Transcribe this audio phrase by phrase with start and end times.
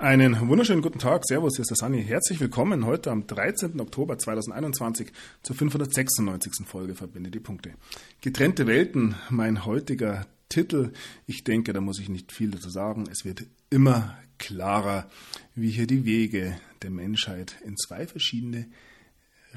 [0.00, 1.26] Einen wunderschönen guten Tag.
[1.26, 2.02] Servus, hier ist der Sani.
[2.02, 3.78] Herzlich willkommen heute am 13.
[3.78, 6.66] Oktober 2021 zur 596.
[6.66, 7.74] Folge Verbinde die Punkte.
[8.22, 10.94] Getrennte Welten, mein heutiger Titel.
[11.26, 13.10] Ich denke, da muss ich nicht viel dazu sagen.
[13.12, 15.06] Es wird immer klarer,
[15.54, 18.68] wie hier die Wege der Menschheit in zwei verschiedene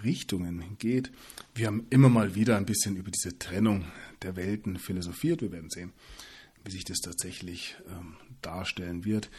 [0.03, 1.09] Richtungen geht.
[1.55, 3.85] Wir haben immer mal wieder ein bisschen über diese Trennung
[4.23, 5.41] der Welten philosophiert.
[5.41, 5.94] Wir werden sehen,
[6.66, 9.30] wie sich das tatsächlich ähm, darstellen wird.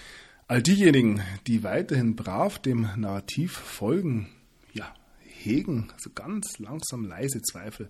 [0.46, 4.28] All diejenigen, die weiterhin brav dem Narrativ folgen,
[4.74, 7.88] ja, hegen so ganz langsam leise Zweifel,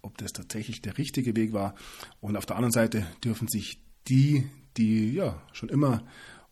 [0.00, 1.74] ob das tatsächlich der richtige Weg war.
[2.22, 3.78] Und auf der anderen Seite dürfen sich
[4.08, 6.02] die, die ja schon immer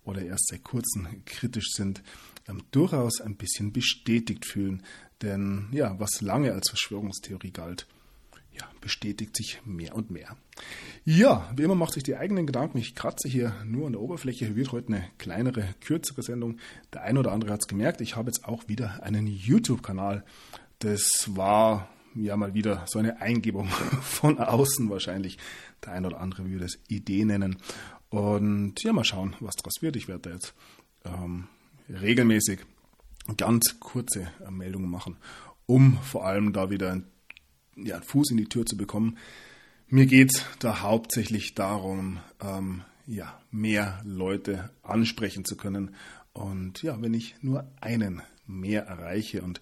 [0.05, 2.03] oder erst seit kurzem kritisch sind,
[2.47, 4.83] ähm, durchaus ein bisschen bestätigt fühlen.
[5.23, 7.87] Denn ja, was lange als Verschwörungstheorie galt,
[8.61, 10.37] ja, bestätigt sich mehr und mehr.
[11.05, 12.79] Ja, wie immer macht sich die eigenen Gedanken.
[12.79, 14.55] Ich kratze hier nur an der Oberfläche.
[14.55, 16.59] Wird heute eine kleinere, kürzere Sendung.
[16.93, 18.01] Der eine oder andere hat es gemerkt.
[18.01, 20.25] Ich habe jetzt auch wieder einen YouTube-Kanal.
[20.79, 23.69] Das war ja mal wieder so eine Eingebung
[24.03, 25.39] von außen wahrscheinlich.
[25.85, 27.57] Der eine oder andere würde es Idee nennen.
[28.11, 29.97] Und ja, mal schauen, was daraus wird.
[29.97, 30.55] Ich werde da jetzt
[31.05, 31.47] ähm,
[31.89, 32.61] regelmäßig
[33.37, 35.17] ganz kurze äh, Meldungen machen,
[35.67, 37.07] um vor allem da wieder ein
[37.77, 39.19] ja, einen Fuß in die Tür zu bekommen.
[39.89, 45.95] Mir geht es da hauptsächlich darum, ähm, ja, mehr Leute ansprechen zu können.
[46.33, 49.61] Und ja, wenn ich nur einen mehr erreiche und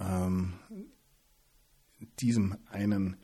[0.00, 0.54] ähm,
[2.20, 3.16] diesem einen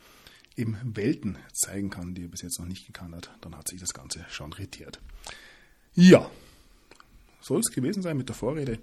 [0.56, 3.80] eben Welten zeigen kann, die er bis jetzt noch nicht gekannt hat, dann hat sich
[3.80, 5.00] das Ganze schon retiert.
[5.94, 6.30] Ja,
[7.40, 8.78] soll es gewesen sein mit der Vorrede.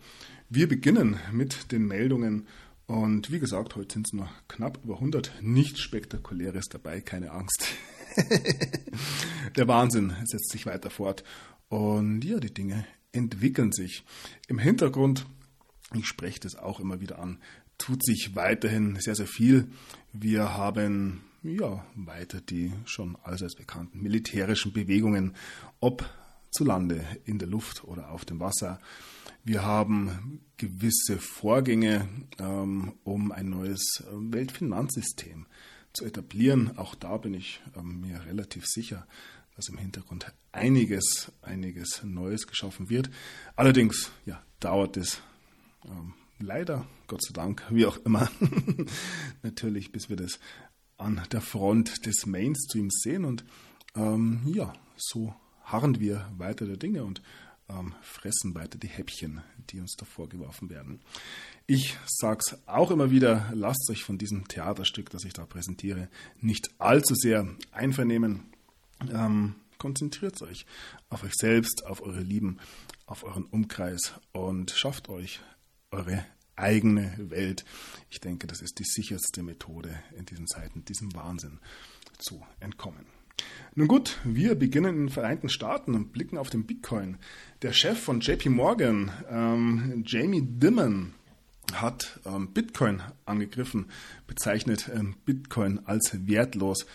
[0.50, 2.48] Wir beginnen mit den Meldungen
[2.90, 5.32] und wie gesagt, heute sind es noch knapp über 100.
[5.44, 7.68] Nichts Spektakuläres dabei, keine Angst.
[9.56, 11.24] Der Wahnsinn setzt sich weiter fort.
[11.68, 14.04] Und ja, die Dinge entwickeln sich.
[14.48, 15.28] Im Hintergrund,
[15.94, 17.38] ich spreche das auch immer wieder an,
[17.78, 19.68] tut sich weiterhin sehr, sehr viel.
[20.12, 25.36] Wir haben ja weiter die schon allseits bekannten militärischen Bewegungen,
[25.80, 26.10] ob
[26.50, 28.80] zu Lande, in der Luft oder auf dem Wasser.
[29.44, 32.08] Wir haben gewisse Vorgänge,
[32.38, 35.48] ähm, um ein neues ähm, Weltfinanzsystem
[35.94, 36.78] zu etablieren.
[36.78, 39.08] Auch da bin ich ähm, mir relativ sicher,
[39.56, 43.10] dass im Hintergrund einiges, einiges Neues geschaffen wird.
[43.56, 45.22] Allerdings ja, dauert es
[46.40, 48.30] leider, Gott sei Dank, wie auch immer,
[49.44, 50.40] natürlich, bis wir das
[50.98, 53.26] an der Front des Mainstreams sehen.
[53.26, 53.46] Und
[53.96, 55.34] ähm, ja, so
[55.64, 57.22] harren wir weiter der Dinge und
[57.70, 61.00] ähm, fressen weiter die Häppchen, die uns da vorgeworfen werden.
[61.68, 66.10] Ich sage es auch immer wieder, lasst euch von diesem Theaterstück, das ich da präsentiere,
[66.40, 68.52] nicht allzu sehr einvernehmen.
[69.12, 70.66] Ähm, konzentriert euch
[71.10, 72.60] auf euch selbst, auf eure Lieben,
[73.06, 75.40] auf euren Umkreis und schafft euch
[75.92, 76.26] eure
[76.56, 77.64] eigene Welt.
[78.10, 81.60] Ich denke, das ist die sicherste Methode in diesen Zeiten, diesem Wahnsinn
[82.18, 83.19] zu entkommen.
[83.76, 87.18] Nun gut, wir beginnen in den Vereinigten Staaten und blicken auf den Bitcoin.
[87.62, 91.14] Der Chef von JP Morgan, ähm, Jamie Dimon,
[91.74, 93.86] hat ähm, Bitcoin angegriffen,
[94.28, 96.86] bezeichnet ähm, Bitcoin als wertlos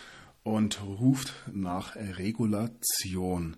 [0.43, 3.56] und ruft nach Regulation.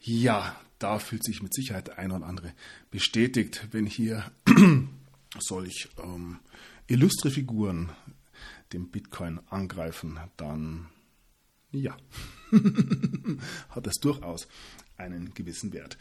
[0.00, 2.52] Ja, da fühlt sich mit Sicherheit eine oder andere
[2.90, 4.30] bestätigt, wenn hier
[5.38, 6.38] solch ähm,
[6.86, 7.90] illustre Figuren
[8.72, 10.86] den Bitcoin angreifen, dann
[11.72, 11.96] ja,
[13.70, 14.48] hat das durchaus
[14.96, 15.98] einen gewissen Wert.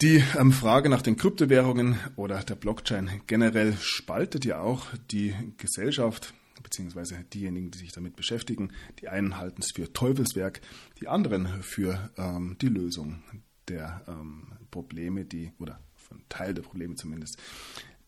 [0.00, 6.34] Die ähm, Frage nach den Kryptowährungen oder der Blockchain generell spaltet ja auch die Gesellschaft
[6.62, 8.72] beziehungsweise diejenigen, die sich damit beschäftigen.
[9.00, 10.60] Die einen halten es für Teufelswerk,
[11.00, 13.22] die anderen für ähm, die Lösung
[13.68, 17.38] der ähm, Probleme, die oder von Teil der Probleme zumindest,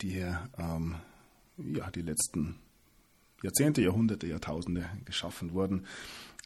[0.00, 0.96] die hier ähm,
[1.56, 2.56] ja die letzten
[3.42, 5.86] Jahrzehnte, Jahrhunderte, Jahrtausende geschaffen wurden.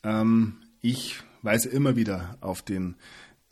[0.03, 2.97] Ähm, ich weise immer wieder auf den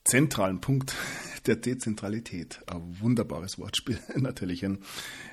[0.04, 0.94] zentralen Punkt
[1.46, 2.60] der Dezentralität.
[2.66, 4.64] Ein wunderbares Wortspiel natürlich.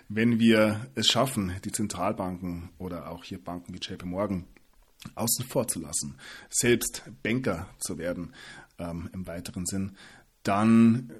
[0.09, 4.45] Wenn wir es schaffen, die Zentralbanken oder auch hier Banken wie JP Morgan
[5.15, 6.17] außen vor zu lassen,
[6.49, 8.33] selbst Banker zu werden
[8.79, 9.97] ähm, im weiteren Sinn,
[10.43, 11.11] dann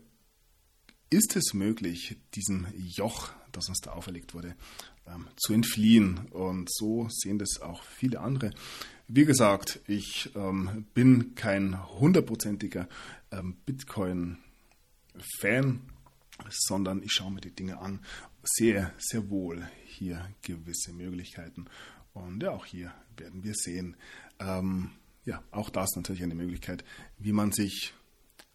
[1.09, 4.55] ist es möglich, diesem Joch, das uns da auferlegt wurde,
[5.05, 6.27] ähm, zu entfliehen.
[6.31, 8.51] Und so sehen das auch viele andere.
[9.07, 12.87] Wie gesagt, ich ähm, bin kein hundertprozentiger
[13.31, 14.39] ähm, Bitcoin-Fan,
[16.49, 17.99] sondern ich schaue mir die Dinge an,
[18.43, 21.65] sehe sehr wohl hier gewisse Möglichkeiten.
[22.13, 23.97] Und ja, auch hier werden wir sehen.
[24.39, 24.91] Ähm,
[25.25, 26.83] ja, auch das natürlich eine Möglichkeit,
[27.17, 27.93] wie man sich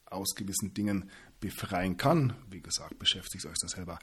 [0.07, 1.11] aus gewissen Dingen
[1.41, 2.35] befreien kann.
[2.51, 3.99] Wie gesagt, beschäftigt euch das selber.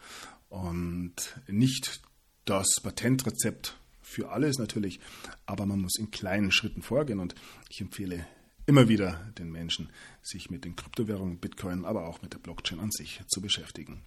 [0.50, 2.02] Und nicht
[2.46, 5.00] das Patentrezept für alles natürlich,
[5.46, 7.36] aber man muss in kleinen Schritten vorgehen und
[7.70, 8.26] ich empfehle
[8.68, 9.90] immer wieder den Menschen,
[10.22, 14.02] sich mit den Kryptowährungen, Bitcoin, aber auch mit der Blockchain an sich zu beschäftigen.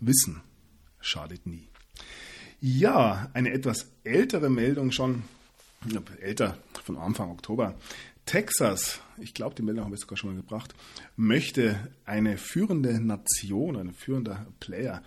[0.00, 0.42] Wissen
[1.00, 1.68] schadet nie.
[2.60, 5.24] Ja, eine etwas ältere Meldung schon,
[6.20, 7.74] älter von Anfang Oktober.
[8.26, 10.74] Texas, ich glaube, die Meldung habe ich sogar schon mal gebracht,
[11.16, 15.02] möchte eine führende Nation, ein führender Player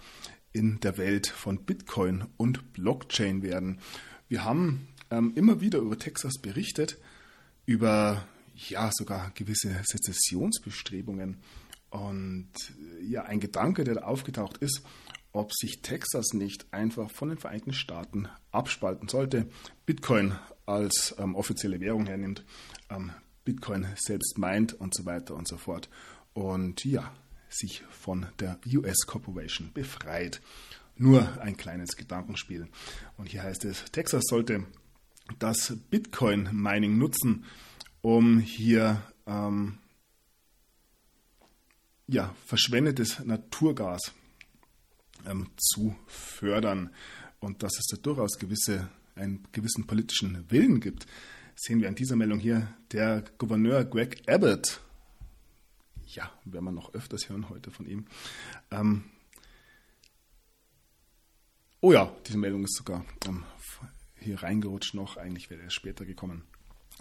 [0.54, 3.80] in der Welt von Bitcoin und Blockchain werden.
[4.28, 6.98] Wir haben ähm, immer wieder über Texas berichtet,
[7.66, 11.38] über ja sogar gewisse Sezessionsbestrebungen.
[11.90, 12.50] Und
[13.00, 14.82] äh, ja, ein Gedanke, der da aufgetaucht ist,
[15.32, 19.48] ob sich Texas nicht einfach von den Vereinigten Staaten abspalten sollte,
[19.86, 20.36] Bitcoin
[20.66, 22.44] als ähm, offizielle Währung hernimmt,
[22.90, 23.12] ähm,
[23.46, 25.90] Bitcoin selbst meint und so weiter und so fort.
[26.34, 27.14] Und ja,
[27.50, 30.42] sich von der US Corporation befreit.
[30.98, 32.68] Nur ein kleines Gedankenspiel.
[33.18, 34.66] Und hier heißt es, Texas sollte
[35.40, 37.46] das Bitcoin-Mining nutzen,
[38.02, 39.78] um hier ähm,
[42.08, 44.14] ja, verschwendetes Naturgas
[45.26, 46.90] ähm, zu fördern.
[47.40, 51.06] Und dass es da durchaus gewisse, einen gewissen politischen Willen gibt,
[51.56, 52.68] sehen wir an dieser Meldung hier.
[52.92, 54.82] Der Gouverneur Greg Abbott,
[56.06, 58.06] ja, werden wir noch öfters hören heute von ihm.
[58.72, 59.04] Ähm,
[61.82, 63.44] oh ja, diese Meldung ist sogar ähm,
[64.20, 65.18] hier reingerutscht noch.
[65.18, 66.44] Eigentlich wäre er später gekommen.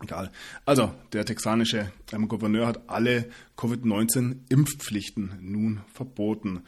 [0.03, 0.31] Egal.
[0.67, 6.65] Also, der texanische ähm, Gouverneur hat alle Covid-19-Impfpflichten nun verboten.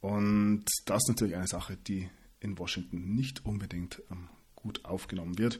[0.00, 2.10] Und das ist natürlich eine Sache, die
[2.40, 5.58] in Washington nicht unbedingt ähm, gut aufgenommen wird.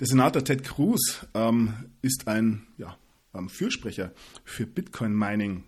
[0.00, 2.98] Der Senator Ted Cruz ähm, ist ein ja,
[3.34, 4.12] ähm, Fürsprecher
[4.44, 5.62] für Bitcoin-Mining.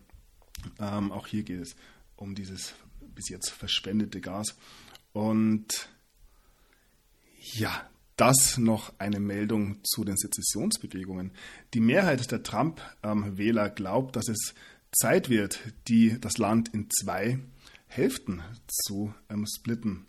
[0.80, 1.76] Ähm, auch hier geht es
[2.16, 2.74] um dieses
[3.14, 4.56] bis jetzt verschwendete Gas.
[5.12, 5.88] Und
[7.54, 11.32] ja, das noch eine Meldung zu den Sezessionsbewegungen.
[11.72, 14.54] Die Mehrheit der Trump-Wähler glaubt, dass es
[14.92, 17.38] Zeit wird, die, das Land in zwei
[17.86, 20.06] Hälften zu ähm, splitten.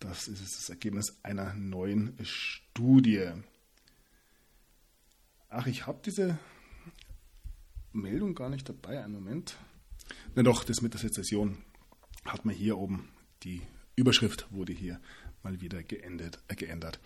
[0.00, 3.30] Das ist das Ergebnis einer neuen Studie.
[5.48, 6.38] Ach, ich habe diese
[7.92, 9.02] Meldung gar nicht dabei.
[9.02, 9.56] Einen Moment.
[10.34, 11.58] Na doch, das mit der Sezession
[12.24, 13.08] hat man hier oben.
[13.44, 13.62] Die
[13.96, 15.00] Überschrift wurde hier
[15.42, 16.98] mal wieder geendet, äh, geändert.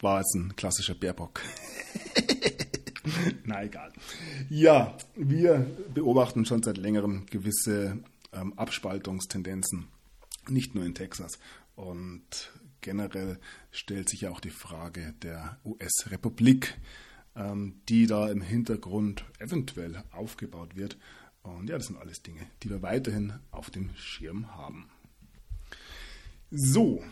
[0.00, 1.40] War jetzt ein klassischer Bärbock.
[3.44, 3.92] Na egal.
[4.48, 7.98] Ja, wir beobachten schon seit längerem gewisse
[8.32, 9.88] ähm, Abspaltungstendenzen,
[10.48, 11.38] nicht nur in Texas.
[11.74, 13.38] Und generell
[13.70, 16.74] stellt sich ja auch die Frage der US-Republik,
[17.34, 20.96] ähm, die da im Hintergrund eventuell aufgebaut wird.
[21.42, 24.88] Und ja, das sind alles Dinge, die wir weiterhin auf dem Schirm haben.
[26.50, 27.02] So,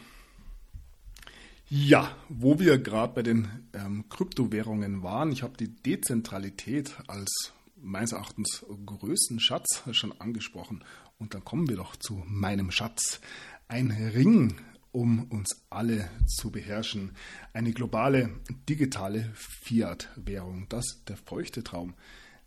[1.72, 8.10] ja, wo wir gerade bei den ähm, Kryptowährungen waren, ich habe die Dezentralität als meines
[8.10, 10.82] Erachtens größten Schatz schon angesprochen.
[11.18, 13.20] Und dann kommen wir doch zu meinem Schatz.
[13.68, 14.56] Ein Ring,
[14.90, 17.12] um uns alle zu beherrschen.
[17.52, 18.30] Eine globale
[18.68, 20.66] digitale Fiat-Währung.
[20.68, 21.94] Das ist der feuchte Traum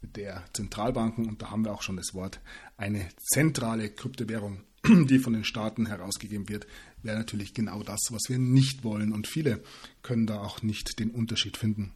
[0.03, 1.27] der Zentralbanken.
[1.27, 2.41] Und da haben wir auch schon das Wort.
[2.77, 4.63] Eine zentrale Kryptowährung
[5.10, 6.67] die von den Staaten herausgegeben wird,
[7.01, 9.13] wäre natürlich genau das, was wir nicht wollen.
[9.13, 9.63] Und viele
[10.01, 11.93] können da auch nicht den Unterschied finden.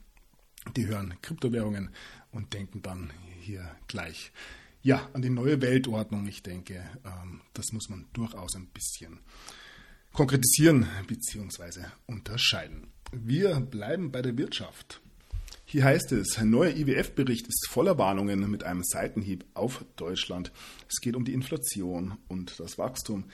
[0.76, 1.90] Die hören Kryptowährungen
[2.30, 4.32] und denken dann hier gleich
[4.82, 6.26] ja, an die neue Weltordnung.
[6.26, 9.20] Ich denke, ähm, das muss man durchaus ein bisschen
[10.12, 11.84] konkretisieren bzw.
[12.06, 12.92] unterscheiden.
[13.12, 15.00] Wir bleiben bei der Wirtschaft.
[15.70, 20.50] Hier heißt es, ein neuer IWF-Bericht ist voller Warnungen mit einem Seitenhieb auf Deutschland.
[20.88, 23.24] Es geht um die Inflation und das Wachstum,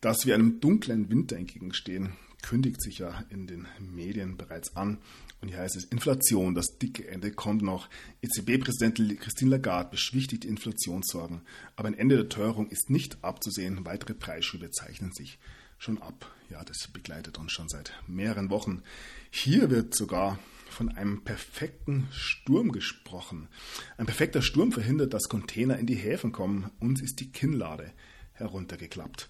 [0.00, 5.00] das wir einem dunklen Winter entgegenstehen, kündigt sich ja in den Medien bereits an.
[5.42, 7.90] Und hier heißt es, Inflation, das dicke Ende kommt noch.
[8.22, 11.42] EZB-Präsidentin Christine Lagarde beschwichtigt Inflationssorgen.
[11.76, 13.84] Aber ein Ende der Teuerung ist nicht abzusehen.
[13.84, 15.38] Weitere Preisschübe zeichnen sich
[15.76, 16.34] schon ab.
[16.48, 18.82] Ja, das begleitet uns schon seit mehreren Wochen.
[19.30, 20.38] Hier wird sogar
[20.72, 23.48] von einem perfekten Sturm gesprochen.
[23.96, 26.70] Ein perfekter Sturm verhindert, dass Container in die Häfen kommen.
[26.80, 27.92] Uns ist die Kinnlade
[28.32, 29.28] heruntergeklappt.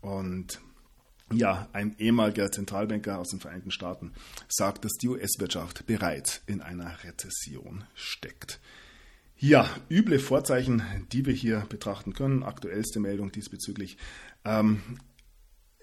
[0.00, 0.60] Und
[1.32, 4.12] ja, ein ehemaliger Zentralbanker aus den Vereinigten Staaten
[4.48, 8.60] sagt, dass die US-Wirtschaft bereits in einer Rezession steckt.
[9.38, 12.42] Ja, üble Vorzeichen, die wir hier betrachten können.
[12.42, 13.96] Aktuellste Meldung diesbezüglich.
[14.44, 14.82] Ähm,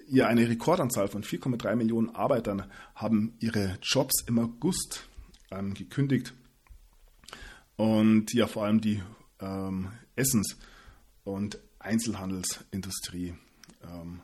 [0.10, 2.64] ja, eine Rekordanzahl von 4,3 Millionen Arbeitern
[2.96, 5.08] haben ihre Jobs im August
[5.52, 6.34] ähm, gekündigt.
[7.76, 9.02] Und ja, vor allem die
[9.40, 10.58] ähm, Essens-
[11.24, 13.36] und Einzelhandelsindustrie
[13.84, 14.22] ähm,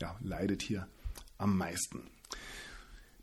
[0.00, 0.86] ja, leidet hier
[1.38, 2.02] am meisten.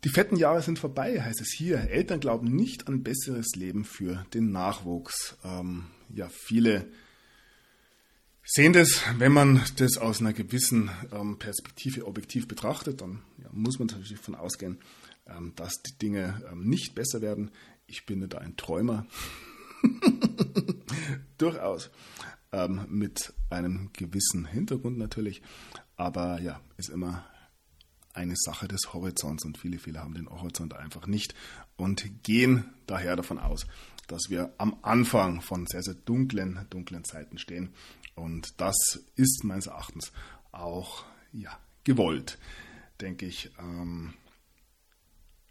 [0.04, 1.78] Die fetten Jahre sind vorbei, heißt es hier.
[1.90, 5.36] Eltern glauben nicht an besseres Leben für den Nachwuchs.
[5.44, 6.86] Ähm, ja, viele
[8.46, 13.78] sehen das, wenn man das aus einer gewissen ähm, Perspektive objektiv betrachtet, dann ja, muss
[13.78, 14.78] man natürlich davon ausgehen,
[15.26, 17.50] ähm, dass die Dinge ähm, nicht besser werden.
[17.86, 19.06] Ich bin da ein Träumer.
[21.38, 21.90] Durchaus.
[22.52, 25.42] Ähm, mit einem gewissen Hintergrund natürlich.
[25.96, 27.26] Aber ja, ist immer
[28.12, 31.34] eine Sache des Horizonts und viele, viele haben den Horizont einfach nicht
[31.76, 33.66] und gehen daher davon aus,
[34.06, 37.74] dass wir am Anfang von sehr, sehr dunklen, dunklen Zeiten stehen.
[38.16, 38.74] Und das
[39.14, 40.10] ist meines Erachtens
[40.50, 42.38] auch ja, gewollt,
[43.00, 43.50] denke ich.
[43.58, 44.14] Ähm,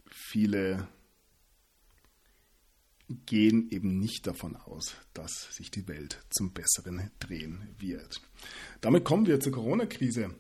[0.10, 0.88] viele
[3.08, 8.20] gehen eben nicht davon aus, dass sich die Welt zum Besseren drehen wird.
[8.82, 10.34] Damit kommen wir zur Corona-Krise,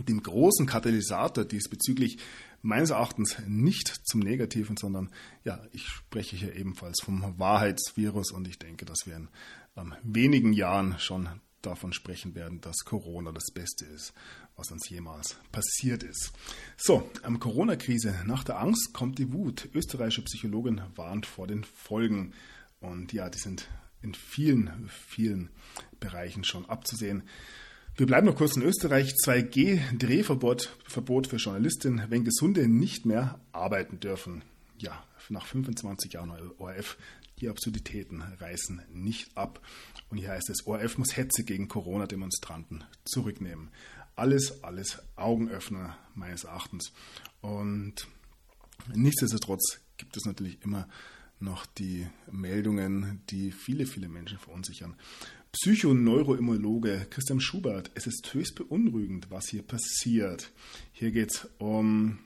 [0.00, 2.18] dem großen Katalysator diesbezüglich
[2.62, 5.10] meines Erachtens nicht zum Negativen, sondern
[5.44, 9.28] ja, ich spreche hier ebenfalls vom Wahrheitsvirus und ich denke, dass wir in
[9.76, 11.28] ähm, wenigen Jahren schon
[11.62, 14.12] davon sprechen werden, dass Corona das Beste ist,
[14.56, 16.32] was uns jemals passiert ist.
[16.76, 18.14] So, am Corona-Krise.
[18.26, 19.68] Nach der Angst kommt die Wut.
[19.74, 22.32] Österreichische Psychologin warnt vor den Folgen.
[22.80, 23.68] Und ja, die sind
[24.02, 25.50] in vielen, vielen
[25.98, 27.22] Bereichen schon abzusehen.
[27.96, 29.12] Wir bleiben noch kurz in Österreich.
[29.24, 34.42] 2G-Drehverbot Verbot für Journalistinnen, wenn Gesunde nicht mehr arbeiten dürfen.
[34.78, 36.96] Ja, nach 25 Jahren ORF
[37.40, 39.60] die Absurditäten reißen nicht ab.
[40.08, 43.70] Und hier heißt es, ORF muss Hetze gegen Corona-Demonstranten zurücknehmen.
[44.16, 46.92] Alles, alles Augenöffner meines Erachtens.
[47.40, 48.06] Und
[48.94, 50.88] nichtsdestotrotz gibt es natürlich immer
[51.38, 54.94] noch die Meldungen, die viele, viele Menschen verunsichern.
[55.52, 60.52] Psychoneuroimmunologe Christian Schubert, es ist höchst beunruhigend, was hier passiert.
[60.92, 62.18] Hier geht es um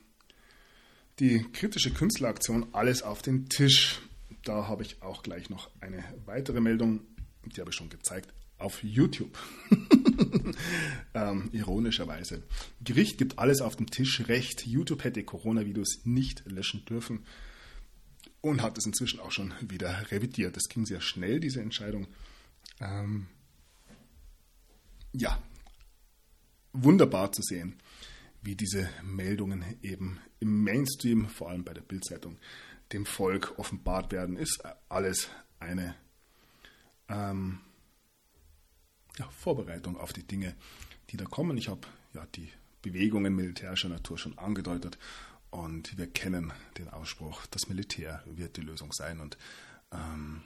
[1.20, 4.00] die kritische Künstleraktion Alles auf den Tisch.
[4.44, 7.00] Da habe ich auch gleich noch eine weitere Meldung,
[7.44, 9.36] die habe ich schon gezeigt, auf YouTube.
[11.14, 12.42] ähm, ironischerweise.
[12.82, 14.66] Gericht gibt alles auf dem Tisch recht.
[14.66, 17.24] YouTube hätte Coronavirus nicht löschen dürfen
[18.40, 20.56] und hat es inzwischen auch schon wieder revidiert.
[20.56, 22.06] Das ging sehr schnell, diese Entscheidung.
[22.80, 23.26] Ähm,
[25.12, 25.42] ja,
[26.72, 27.76] wunderbar zu sehen,
[28.42, 32.36] wie diese Meldungen eben im Mainstream, vor allem bei der Bildzeitung,
[32.94, 35.96] dem Volk offenbart werden, ist alles eine
[37.08, 37.58] ähm,
[39.18, 40.54] ja, Vorbereitung auf die Dinge,
[41.10, 41.58] die da kommen.
[41.58, 42.50] Ich habe ja die
[42.82, 44.96] Bewegungen militärischer Natur schon angedeutet
[45.50, 49.18] und wir kennen den Ausspruch, das Militär wird die Lösung sein.
[49.18, 49.38] Und
[49.92, 50.42] ähm,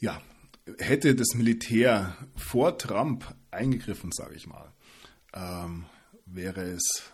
[0.00, 0.20] ja,
[0.78, 4.72] hätte das Militär vor Trump eingegriffen, sage ich mal,
[5.32, 5.86] ähm,
[6.24, 7.12] wäre es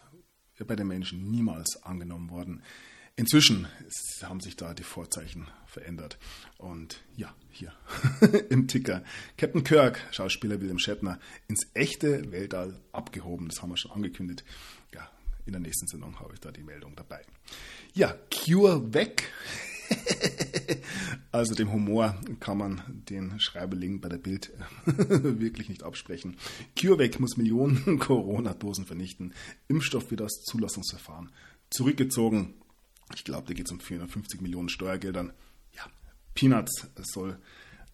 [0.67, 2.63] bei den Menschen niemals angenommen worden.
[3.23, 3.69] Inzwischen
[4.25, 6.19] haben sich da die Vorzeichen verändert.
[6.59, 7.73] Und ja, hier
[8.51, 9.05] im Ticker.
[9.37, 13.47] Captain Kirk, Schauspieler William Shatner, ins echte Weltall abgehoben.
[13.47, 14.43] Das haben wir schon angekündigt.
[14.93, 15.09] Ja,
[15.47, 17.25] in der nächsten Sendung habe ich da die Meldung dabei.
[17.95, 19.31] Ja, Cure weg.
[21.31, 24.51] also dem Humor kann man den Schreiberling bei der Bild
[24.85, 26.39] wirklich nicht absprechen.
[26.77, 29.33] CureVac muss Millionen Corona-Dosen vernichten.
[29.69, 31.31] Impfstoff wird das Zulassungsverfahren
[31.73, 32.55] zurückgezogen.
[33.15, 35.33] Ich glaube, da geht es um 450 Millionen Steuergeldern.
[35.75, 35.87] Ja,
[36.35, 37.39] Peanuts soll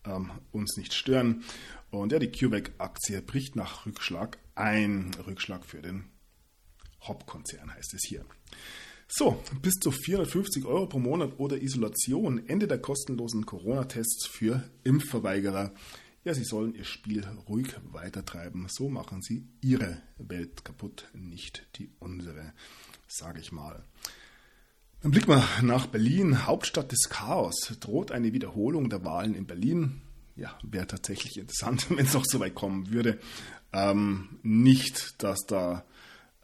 [0.05, 1.45] ähm, uns nicht stören.
[1.91, 5.11] Und ja, die CureVac-Aktie bricht nach Rückschlag ein.
[5.27, 6.05] Rückschlag für den
[7.07, 8.25] Hop-Konzern heißt es hier.
[9.11, 12.47] So, bis zu 450 Euro pro Monat oder Isolation.
[12.47, 15.73] Ende der kostenlosen Corona-Tests für Impfverweigerer.
[16.25, 18.67] Ja, sie sollen ihr Spiel ruhig weitertreiben.
[18.69, 22.53] So machen sie ihre Welt kaputt, nicht die unsere,
[23.07, 23.83] sage ich mal.
[25.03, 27.55] Dann blicken wir nach Berlin, Hauptstadt des Chaos.
[27.79, 30.03] Droht eine Wiederholung der Wahlen in Berlin?
[30.35, 33.21] Ja, wäre tatsächlich interessant, wenn es noch so weit kommen würde.
[33.73, 35.85] Ähm, nicht, dass da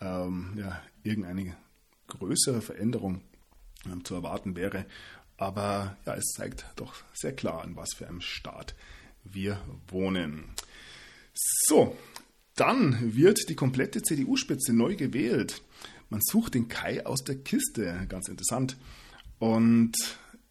[0.01, 1.57] ähm, ja, irgendeine
[2.07, 3.23] größere Veränderung
[3.87, 4.87] ähm, zu erwarten wäre.
[5.37, 8.75] Aber ja, es zeigt doch sehr klar, in was für einem Staat
[9.25, 9.59] wir
[9.89, 10.45] wohnen.
[11.67, 11.97] So,
[12.55, 15.63] dann wird die komplette CDU-Spitze neu gewählt.
[16.09, 18.77] Man sucht den Kai aus der Kiste, ganz interessant.
[19.39, 19.97] Und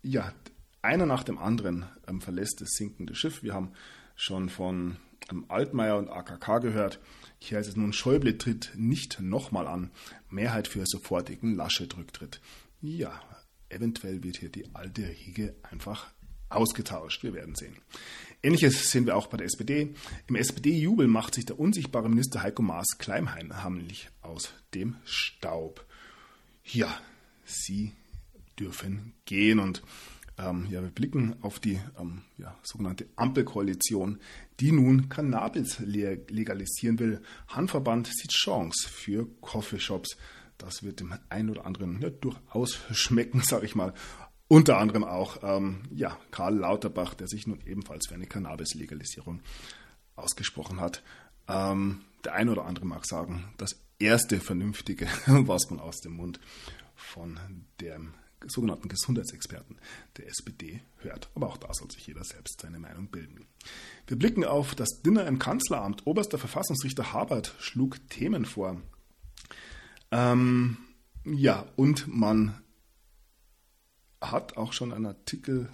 [0.01, 0.33] ja,
[0.81, 3.41] einer nach dem anderen ähm, verlässt das sinkende Schiff.
[3.43, 3.71] Wir haben
[4.15, 4.97] schon von
[5.31, 6.99] ähm, Altmaier und AKK gehört.
[7.39, 9.91] Hier heißt es nun, Schäuble tritt nicht nochmal an.
[10.29, 12.41] Mehrheit für sofortigen Laschet-Rücktritt.
[12.81, 13.21] Ja,
[13.69, 16.07] eventuell wird hier die alte Riege einfach
[16.49, 17.23] ausgetauscht.
[17.23, 17.77] Wir werden sehen.
[18.45, 19.93] Ähnliches sehen wir auch bei der SPD.
[20.27, 25.85] Im SPD-Jubel macht sich der unsichtbare Minister Heiko Maas Kleimheimlich aus dem Staub.
[26.65, 26.93] Ja,
[27.45, 27.93] sie
[28.59, 29.81] dürfen gehen und
[30.37, 34.19] ähm, ja, wir blicken auf die ähm, ja, sogenannte Ampelkoalition,
[34.59, 37.21] die nun Cannabis legalisieren will.
[37.47, 40.17] Handverband sieht Chance für Coffeeshops.
[40.57, 43.93] Das wird dem einen oder anderen ja, durchaus schmecken, sage ich mal.
[44.47, 49.41] Unter anderem auch ähm, ja, Karl Lauterbach, der sich nun ebenfalls für eine Cannabis-Legalisierung
[50.15, 51.01] ausgesprochen hat.
[51.47, 56.39] Ähm, der eine oder andere mag sagen, das erste Vernünftige, was man aus dem Mund
[56.95, 57.39] von
[57.81, 58.13] dem
[58.45, 59.77] sogenannten Gesundheitsexperten
[60.17, 61.29] der SPD hört.
[61.35, 63.45] Aber auch da soll sich jeder selbst seine Meinung bilden.
[64.07, 66.05] Wir blicken auf das Dinner im Kanzleramt.
[66.05, 68.81] Oberster Verfassungsrichter Habert schlug Themen vor.
[70.11, 70.77] Ähm,
[71.25, 72.61] ja, und man
[74.31, 75.69] hat auch schon einen Artikel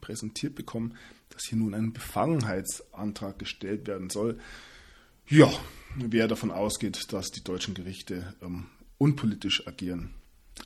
[0.00, 0.96] präsentiert bekommen,
[1.28, 4.38] dass hier nun ein Befangenheitsantrag gestellt werden soll.
[5.28, 5.50] Ja,
[5.96, 8.66] wer davon ausgeht, dass die deutschen Gerichte ähm,
[8.98, 10.14] unpolitisch agieren,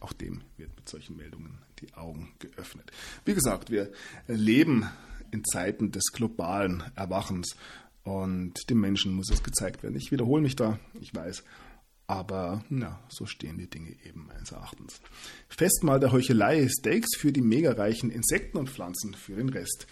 [0.00, 2.90] auch dem wird mit solchen Meldungen die Augen geöffnet.
[3.24, 3.92] Wie gesagt, wir
[4.26, 4.88] leben
[5.30, 7.56] in Zeiten des globalen Erwachens
[8.04, 9.96] und dem Menschen muss es gezeigt werden.
[9.96, 11.42] Ich wiederhole mich da, ich weiß,
[12.06, 15.00] aber na, so stehen die Dinge eben meines Erachtens.
[15.48, 19.86] Festmahl der Heuchelei, Steaks für die megareichen Insekten und Pflanzen für den Rest.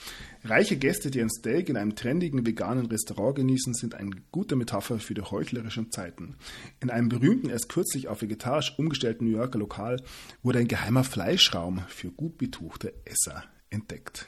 [0.45, 4.99] Reiche Gäste, die ein Steak in einem trendigen veganen Restaurant genießen, sind eine gute Metapher
[4.99, 6.37] für die heuchlerischen Zeiten.
[6.81, 10.03] In einem berühmten, erst kürzlich auf vegetarisch umgestellten New Yorker Lokal
[10.43, 14.27] wurde ein geheimer Fleischraum für gut betuchte Esser entdeckt.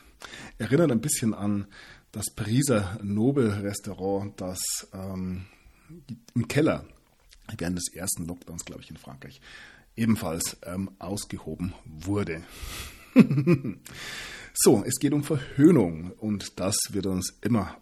[0.56, 1.66] Erinnert ein bisschen an
[2.12, 4.60] das Pariser Nobel-Restaurant, das
[4.94, 5.44] ähm,
[6.34, 6.86] im Keller
[7.58, 9.40] während des ersten Lockdowns, glaube ich, in Frankreich
[9.96, 12.42] ebenfalls ähm, ausgehoben wurde.
[14.54, 17.78] so, es geht um Verhöhnung und das wird uns immer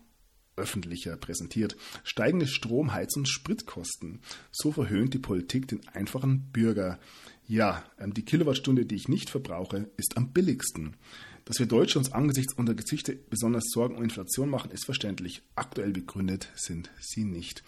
[0.57, 1.77] öffentlicher präsentiert.
[2.05, 4.21] Steigende Strom-, Heiz- und Spritkosten.
[4.51, 6.99] So verhöhnt die Politik den einfachen Bürger.
[7.47, 10.97] Ja, ähm, die Kilowattstunde, die ich nicht verbrauche, ist am billigsten.
[11.45, 15.43] Dass wir Deutsche uns angesichts unserer Gesichter besonders Sorgen um Inflation machen, ist verständlich.
[15.57, 17.65] Aktuell begründet sind sie nicht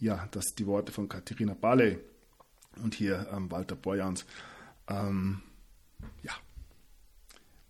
[0.00, 1.98] ja, das die Worte von Katharina Barley
[2.82, 4.24] und hier ähm, Walter Borjans.
[4.88, 5.42] Ähm,
[6.22, 6.32] ja,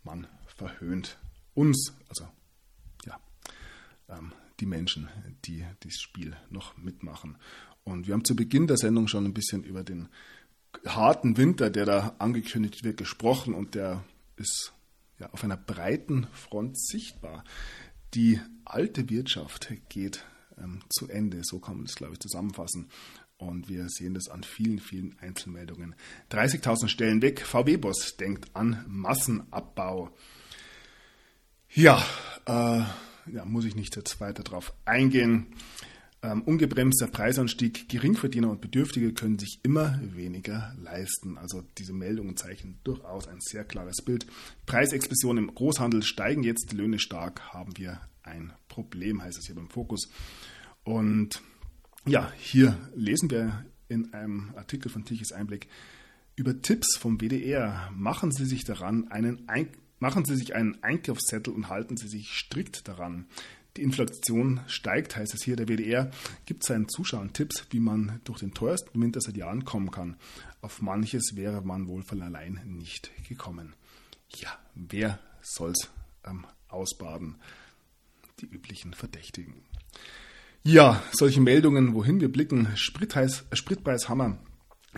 [0.05, 1.19] man verhöhnt
[1.55, 2.29] uns, also
[3.07, 3.21] ja,
[4.09, 5.09] ähm, die Menschen,
[5.45, 7.37] die dieses Spiel noch mitmachen.
[7.85, 10.09] Und wir haben zu Beginn der Sendung schon ein bisschen über den
[10.87, 14.05] harten Winter, der da angekündigt wird, gesprochen und der
[14.37, 14.73] ist
[15.19, 17.45] ja auf einer breiten Front sichtbar.
[18.15, 20.25] Die alte Wirtschaft geht
[20.61, 21.41] ähm, zu Ende.
[21.43, 22.89] So kann man das, glaube ich, zusammenfassen.
[23.37, 25.95] Und wir sehen das an vielen, vielen Einzelmeldungen.
[26.31, 27.41] 30.000 Stellen weg.
[27.41, 30.11] VW-Boss denkt an Massenabbau.
[31.73, 32.05] Ja,
[32.47, 32.83] äh,
[33.33, 35.47] ja, muss ich nicht jetzt weiter darauf eingehen.
[36.23, 41.39] Ähm, ungebremster Preisanstieg, Geringverdiener und Bedürftige können sich immer weniger leisten.
[41.39, 44.27] Also diese Meldungen zeichnen durchaus ein sehr klares Bild.
[44.67, 49.55] Preisexplosion im Großhandel steigen jetzt die Löhne stark, haben wir ein Problem, heißt es hier
[49.55, 50.09] beim Fokus.
[50.85, 51.43] Und
[52.07, 55.69] ja, hier lesen wir in einem Artikel von Tichys Einblick
[56.37, 57.91] über Tipps vom WDR.
[57.95, 62.31] Machen Sie sich daran einen Ein machen Sie sich einen Einkaufszettel und halten Sie sich
[62.33, 63.27] strikt daran.
[63.77, 65.55] Die Inflation steigt, heißt es hier.
[65.55, 66.11] Der WDR
[66.45, 70.17] gibt seinen Zuschauern Tipps, wie man durch den teuersten Winter seit Jahren kommen kann.
[70.61, 73.75] Auf manches wäre man wohl von allein nicht gekommen.
[74.37, 75.91] Ja, wer soll's
[76.25, 77.37] ähm, ausbaden?
[78.41, 79.55] Die üblichen Verdächtigen.
[80.63, 82.69] Ja, solche Meldungen, wohin wir blicken.
[82.75, 84.39] Spritpreis, Spritpreishammer.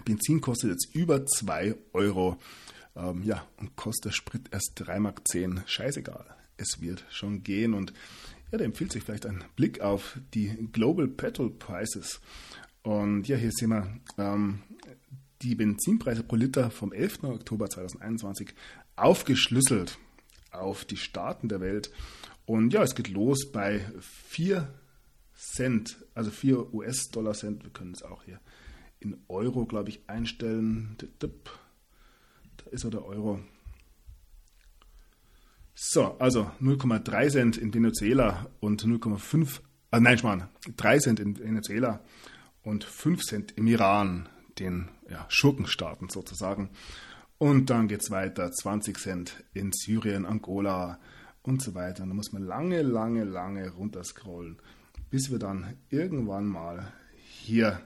[0.05, 2.39] Benzin kostet jetzt über 2 Euro.
[2.97, 5.69] Ähm, ja, und kostet Sprit erst 3,10 Mark.
[5.69, 6.27] Scheißegal.
[6.57, 7.75] Es wird schon gehen.
[7.75, 7.93] Und
[8.51, 12.21] ja, da empfiehlt sich vielleicht ein Blick auf die Global Petrol Prices.
[12.83, 14.63] Und ja, hier sehen wir ähm,
[15.43, 17.25] die Benzinpreise pro Liter vom 11.
[17.25, 18.55] Oktober 2021
[18.97, 19.99] aufgeschlüsselt
[20.51, 21.91] auf die Staaten der Welt.
[22.47, 24.73] Und ja, es geht los bei 4
[25.35, 27.65] Cent, also 4 US-Dollar Cent.
[27.65, 28.41] Wir können es auch hier
[29.01, 30.97] in Euro, glaube ich, einstellen.
[31.19, 31.29] Da
[32.71, 33.41] ist er der Euro.
[35.75, 42.05] So, also 0,3 Cent in Venezuela und 0,5, äh, nein, Schmarrn, 3 Cent in Venezuela
[42.63, 44.29] und 5 Cent im Iran,
[44.59, 46.71] den ja, Schurkenstaaten sozusagen.
[47.39, 51.01] Und dann geht es weiter, 20 Cent in Syrien, Angola
[51.43, 52.03] und so weiter.
[52.03, 54.59] Und da muss man lange, lange, lange runterscrollen
[55.13, 56.91] bis wir dann irgendwann mal
[57.23, 57.83] hier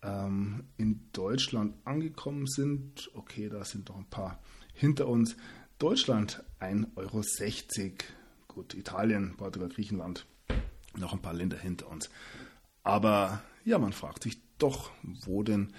[0.00, 3.10] ähm, in Deutschland angekommen sind.
[3.14, 4.40] Okay, da sind noch ein paar
[4.72, 5.36] hinter uns.
[5.80, 7.94] Deutschland 1,60 Euro.
[8.46, 10.24] Gut, Italien, Portugal, Griechenland,
[10.96, 12.10] noch ein paar Länder hinter uns.
[12.84, 15.72] Aber ja, man fragt sich doch, wo denn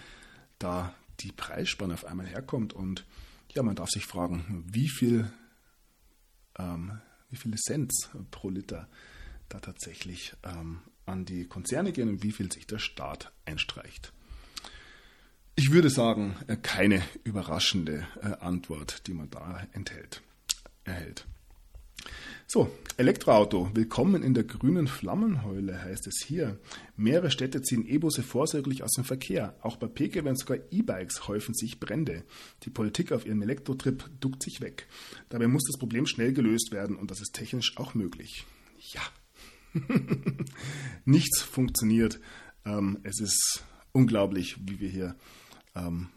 [0.60, 2.74] da die Preisspanne auf einmal herkommt.
[2.74, 3.06] Und
[3.54, 5.32] ja, man darf sich fragen, wie viel,
[6.58, 8.88] ähm, wie viele Cents pro Liter
[9.50, 14.12] da tatsächlich ähm, an die Konzerne gehen und wie viel sich der Staat einstreicht.
[15.56, 20.22] Ich würde sagen, äh, keine überraschende äh, Antwort, die man da enthält,
[20.84, 21.26] erhält.
[22.50, 23.72] So, Elektroauto.
[23.74, 26.58] Willkommen in der grünen Flammenheule heißt es hier.
[26.96, 29.58] Mehrere Städte ziehen E-Busse vorsorglich aus dem Verkehr.
[29.60, 32.24] Auch bei Pkw und sogar E-Bikes häufen sich Brände.
[32.64, 34.88] Die Politik auf ihrem Elektrotrip duckt sich weg.
[35.28, 38.46] Dabei muss das Problem schnell gelöst werden und das ist technisch auch möglich.
[38.94, 39.02] Ja.
[41.04, 42.22] Nichts funktioniert.
[42.64, 45.18] Ähm, es ist unglaublich, wie wir hier
[45.76, 46.08] ähm,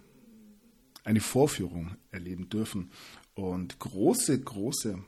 [1.03, 2.93] eine Vorführung erleben dürfen.
[3.35, 5.03] Und große, große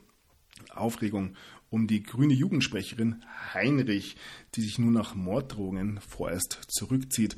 [0.71, 1.35] Aufregung
[1.69, 3.23] um die grüne Jugendsprecherin
[3.53, 4.15] Heinrich,
[4.55, 7.35] die sich nun nach Morddrohungen vorerst zurückzieht.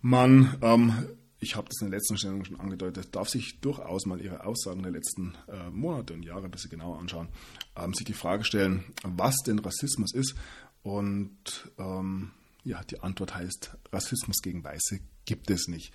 [0.00, 4.20] Man, ähm, ich habe das in der letzten Stellung schon angedeutet, darf sich durchaus mal
[4.20, 7.28] ihre Aussagen der letzten äh, Monate und Jahre ein bisschen genauer anschauen,
[7.76, 10.34] ähm, sich die Frage stellen, was denn Rassismus ist.
[10.82, 12.32] Und ähm,
[12.64, 15.92] ja, die Antwort heißt, Rassismus gegen Weiße gibt es nicht.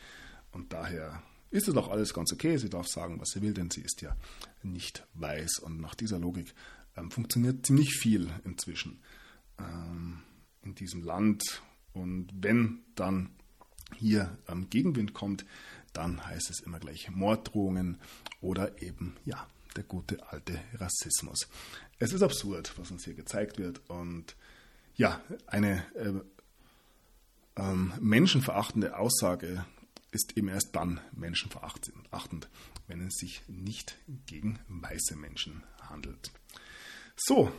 [0.51, 1.21] Und daher
[1.53, 2.57] ist es doch alles ganz okay.
[2.57, 4.15] Sie darf sagen, was sie will, denn sie ist ja
[4.63, 5.59] nicht weiß.
[5.59, 6.53] Und nach dieser Logik
[6.97, 8.99] ähm, funktioniert ziemlich viel inzwischen
[9.59, 10.23] ähm,
[10.63, 11.61] in diesem Land.
[11.93, 13.29] Und wenn dann
[13.95, 15.45] hier ähm, Gegenwind kommt,
[15.93, 17.99] dann heißt es immer gleich Morddrohungen
[18.41, 21.47] oder eben, ja, der gute alte Rassismus.
[21.99, 23.87] Es ist absurd, was uns hier gezeigt wird.
[23.89, 24.35] Und
[24.95, 26.13] ja, eine äh,
[27.57, 29.65] ähm, menschenverachtende Aussage
[30.13, 32.49] ist eben erst dann menschenverachtend,
[32.87, 36.31] wenn es sich nicht gegen weiße Menschen handelt.
[37.15, 37.51] So,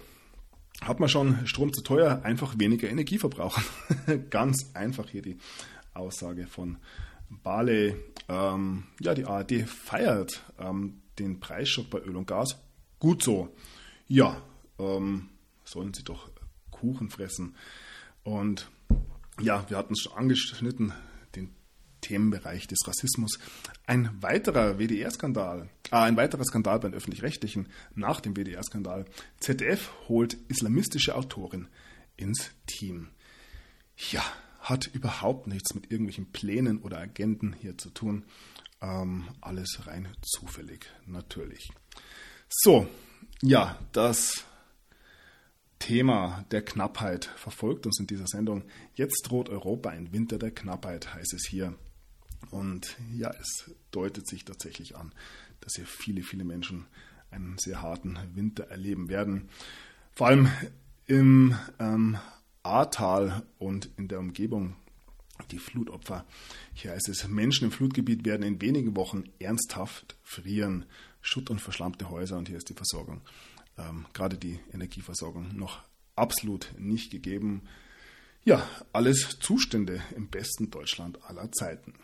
[0.81, 3.65] hat man schon Strom zu teuer, einfach weniger Energie verbrauchen.
[4.31, 5.39] Ganz einfach hier die
[5.95, 6.79] Aussage von
[7.29, 7.97] Barley.
[8.29, 12.59] Ähm, ja, die ARD feiert ähm, den Preisschock bei Öl und Gas.
[12.99, 13.55] Gut so.
[14.07, 14.41] Ja,
[14.79, 15.29] ähm,
[15.65, 16.31] sollen sie doch
[16.71, 17.57] Kuchen fressen.
[18.23, 18.71] Und
[19.41, 20.93] ja, wir hatten es schon angeschnitten,
[22.05, 23.39] Themenbereich des Rassismus.
[23.87, 29.07] Ein weiterer WDR-Skandal, äh, ein weiterer Skandal bei Öffentlich-Rechtlichen nach dem WDR-Skandal.
[29.41, 31.69] ZDF holt islamistische Autorin
[32.17, 33.09] ins Team.
[34.11, 34.23] Ja,
[34.61, 38.25] hat überhaupt nichts mit irgendwelchen Plänen oder Agenten hier zu tun.
[38.81, 41.71] Ähm, alles rein zufällig, natürlich.
[42.49, 42.87] So,
[43.43, 44.45] ja, das
[45.79, 48.65] Thema der Knappheit verfolgt uns in dieser Sendung.
[48.95, 51.75] Jetzt droht Europa ein Winter der Knappheit, heißt es hier.
[52.55, 55.13] Und ja, es deutet sich tatsächlich an,
[55.61, 56.87] dass hier viele, viele Menschen
[57.33, 59.49] einen sehr harten Winter erleben werden.
[60.13, 60.49] Vor allem
[61.07, 62.17] im ähm,
[62.63, 64.77] Ahrtal und in der Umgebung
[65.51, 66.25] die Flutopfer.
[66.75, 70.85] Hier heißt es, Menschen im Flutgebiet werden in wenigen Wochen ernsthaft frieren.
[71.23, 73.23] Schutt und verschlammte Häuser und hier ist die Versorgung,
[73.79, 75.83] ähm, gerade die Energieversorgung, noch
[76.15, 77.63] absolut nicht gegeben.
[78.45, 81.95] Ja, alles Zustände im besten Deutschland aller Zeiten.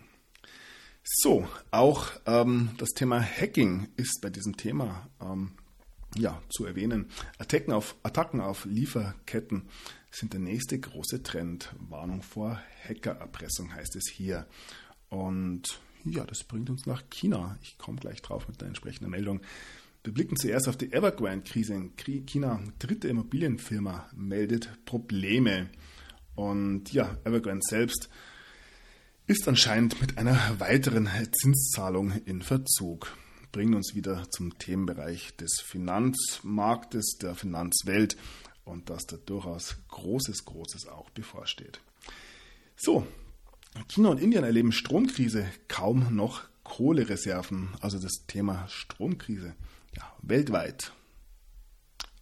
[1.12, 5.50] So, auch ähm, das Thema Hacking ist bei diesem Thema ähm,
[6.16, 7.10] ja, zu erwähnen.
[7.38, 9.64] Attacken auf, Attacken auf Lieferketten
[10.12, 11.74] sind der nächste große Trend.
[11.88, 14.46] Warnung vor Hackererpressung heißt es hier.
[15.08, 17.58] Und ja, das bringt uns nach China.
[17.60, 19.40] Ich komme gleich drauf mit der entsprechenden Meldung.
[20.04, 22.62] Wir blicken zuerst auf die Evergrande-Krise in China.
[22.78, 25.70] Dritte Immobilienfirma meldet Probleme.
[26.36, 28.08] Und ja, Evergrande selbst
[29.26, 33.16] ist anscheinend mit einer weiteren Zinszahlung in Verzug.
[33.52, 38.16] Bringen uns wieder zum Themenbereich des Finanzmarktes, der Finanzwelt
[38.64, 41.80] und dass da durchaus Großes, Großes auch bevorsteht.
[42.76, 43.06] So,
[43.88, 49.54] China und Indien erleben Stromkrise, kaum noch Kohlereserven, also das Thema Stromkrise,
[49.96, 50.92] ja, weltweit.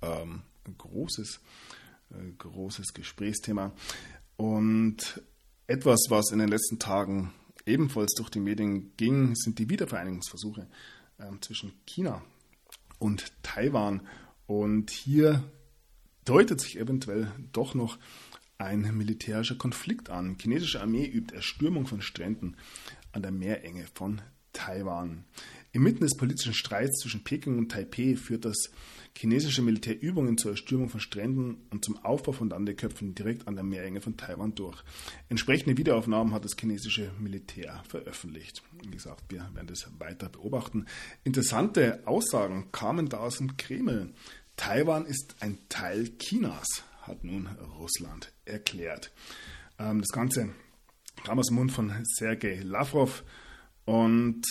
[0.01, 0.43] Ähm,
[0.77, 1.41] großes,
[2.11, 3.73] äh, großes Gesprächsthema.
[4.37, 5.23] Und
[5.69, 7.33] etwas, was in den letzten Tagen
[7.67, 10.67] ebenfalls durch die Medien ging, sind die Wiedervereinigungsversuche
[11.19, 12.23] äh, zwischen China
[12.99, 14.01] und Taiwan.
[14.47, 15.45] Und hier
[16.25, 17.99] deutet sich eventuell doch noch
[18.57, 20.37] ein militärischer Konflikt an.
[20.37, 22.57] Die chinesische Armee übt Erstürmung von Stränden
[23.13, 24.23] an der Meerenge von
[24.55, 25.25] Taiwan.
[25.79, 28.57] Inmitten des politischen Streits zwischen Peking und Taipeh führt das
[29.17, 33.63] chinesische Militär Übungen zur Erstürmung von Stränden und zum Aufbau von Landeköpfen direkt an der
[33.63, 34.83] Meerenge von Taiwan durch.
[35.29, 38.61] Entsprechende Videoaufnahmen hat das chinesische Militär veröffentlicht.
[38.83, 40.87] Wie gesagt, wir werden das weiter beobachten.
[41.23, 44.13] Interessante Aussagen kamen da aus dem Kreml.
[44.57, 47.47] Taiwan ist ein Teil Chinas, hat nun
[47.79, 49.13] Russland erklärt.
[49.79, 50.49] Ähm, das Ganze
[51.23, 53.23] kam aus dem Mund von Sergei Lavrov
[53.85, 54.43] und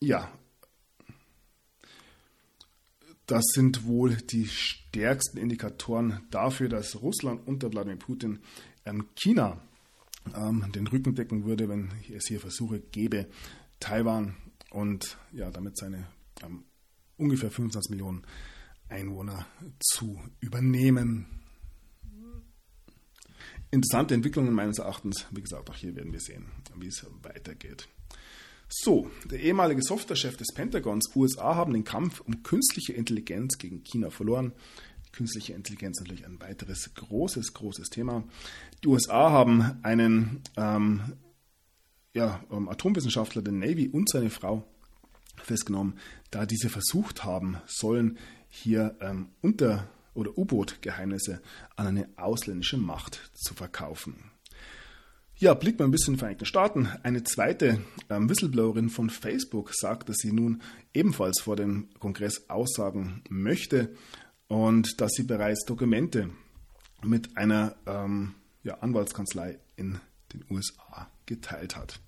[0.00, 0.30] ja,
[3.26, 8.40] das sind wohl die stärksten Indikatoren dafür, dass Russland unter Wladimir Putin
[9.14, 9.60] China
[10.34, 13.26] ähm, den Rücken decken würde, wenn es hier Versuche gäbe,
[13.80, 14.34] Taiwan
[14.70, 16.06] und ja, damit seine
[16.42, 16.64] ähm,
[17.18, 18.22] ungefähr 25 Millionen
[18.88, 19.46] Einwohner
[19.78, 21.26] zu übernehmen.
[23.70, 25.26] Interessante Entwicklungen meines Erachtens.
[25.30, 27.88] Wie gesagt, auch hier werden wir sehen, wie es weitergeht.
[28.68, 34.10] So, der ehemalige Softwarechef des Pentagons, USA, haben den Kampf um künstliche Intelligenz gegen China
[34.10, 34.52] verloren.
[35.12, 38.24] Künstliche Intelligenz natürlich ein weiteres großes, großes Thema.
[38.84, 41.14] Die USA haben einen ähm,
[42.12, 44.64] ja, ähm, Atomwissenschaftler der Navy und seine Frau
[45.36, 45.98] festgenommen,
[46.30, 48.18] da diese versucht haben sollen,
[48.50, 51.40] hier ähm, unter- oder U-Boot-Geheimnisse
[51.76, 54.30] an eine ausländische Macht zu verkaufen.
[55.40, 56.88] Ja, blickt man ein bisschen in die Vereinigten Staaten.
[57.04, 63.22] Eine zweite ähm, Whistleblowerin von Facebook sagt, dass sie nun ebenfalls vor dem Kongress aussagen
[63.28, 63.94] möchte
[64.48, 66.30] und dass sie bereits Dokumente
[67.04, 70.00] mit einer ähm, ja, Anwaltskanzlei in
[70.32, 72.00] den USA geteilt hat.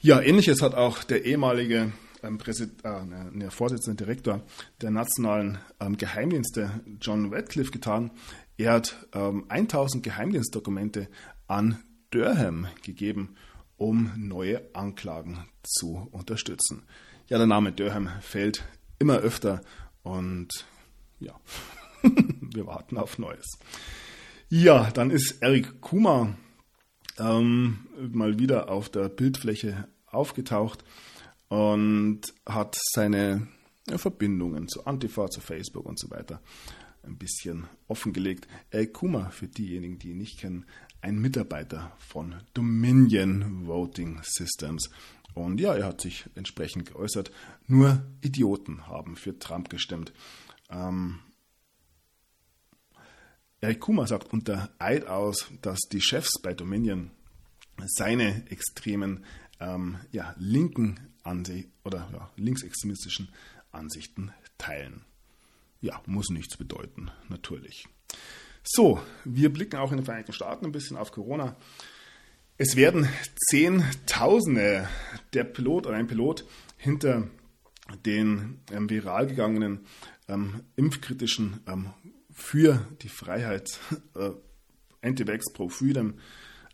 [0.00, 1.92] Ja, ähnliches hat auch der ehemalige
[2.24, 4.42] ähm, Präsident, äh, ne, ne, Vorsitzende Direktor
[4.82, 8.10] der nationalen ähm, Geheimdienste John Radcliffe getan.
[8.56, 11.06] Er hat ähm, 1000 Geheimdienstdokumente
[11.46, 11.78] an
[12.10, 13.36] Durham gegeben,
[13.76, 16.82] um neue Anklagen zu unterstützen.
[17.28, 18.64] Ja, der Name Durham fällt
[18.98, 19.60] immer öfter
[20.02, 20.48] und
[21.18, 21.38] ja,
[22.02, 23.58] wir warten auf Neues.
[24.48, 26.36] Ja, dann ist Eric Kuma
[27.18, 30.84] ähm, mal wieder auf der Bildfläche aufgetaucht
[31.48, 33.48] und hat seine
[33.88, 36.40] Verbindungen zu Antifa, zu Facebook und so weiter
[37.06, 38.46] ein bisschen offengelegt.
[38.70, 40.66] Eric Kuma, für diejenigen, die ihn nicht kennen,
[41.00, 44.90] ein Mitarbeiter von Dominion Voting Systems.
[45.34, 47.30] Und ja, er hat sich entsprechend geäußert.
[47.66, 50.12] Nur Idioten haben für Trump gestimmt.
[50.70, 51.20] Ähm,
[53.60, 57.10] Eric Kuma sagt unter Eid aus, dass die Chefs bei Dominion
[57.84, 59.24] seine extremen
[59.60, 63.28] ähm, ja, linken Ansicht oder ja, linksextremistischen
[63.72, 65.04] Ansichten teilen.
[65.80, 67.86] Ja, muss nichts bedeuten, natürlich.
[68.62, 71.56] So, wir blicken auch in den Vereinigten Staaten ein bisschen auf Corona.
[72.58, 73.08] Es werden
[73.48, 74.88] Zehntausende
[75.34, 76.44] der Pilot oder ein Pilot
[76.76, 77.28] hinter
[78.04, 79.86] den ähm, viral gegangenen
[80.26, 81.92] ähm, impfkritischen ähm,
[82.32, 83.78] für die Freiheit,
[84.14, 84.30] äh,
[85.02, 86.14] Anti-Vax pro Freedom,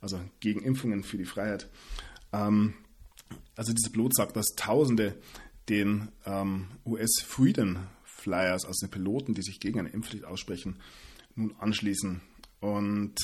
[0.01, 1.69] also gegen Impfungen für die Freiheit.
[2.33, 2.75] Ähm,
[3.57, 5.15] also dieser Pilot sagt, dass Tausende
[5.69, 7.79] den ähm, US Freedom
[8.23, 10.77] Flyers, also den Piloten, die sich gegen eine Impfpflicht aussprechen,
[11.35, 12.21] nun anschließen.
[12.61, 13.15] Und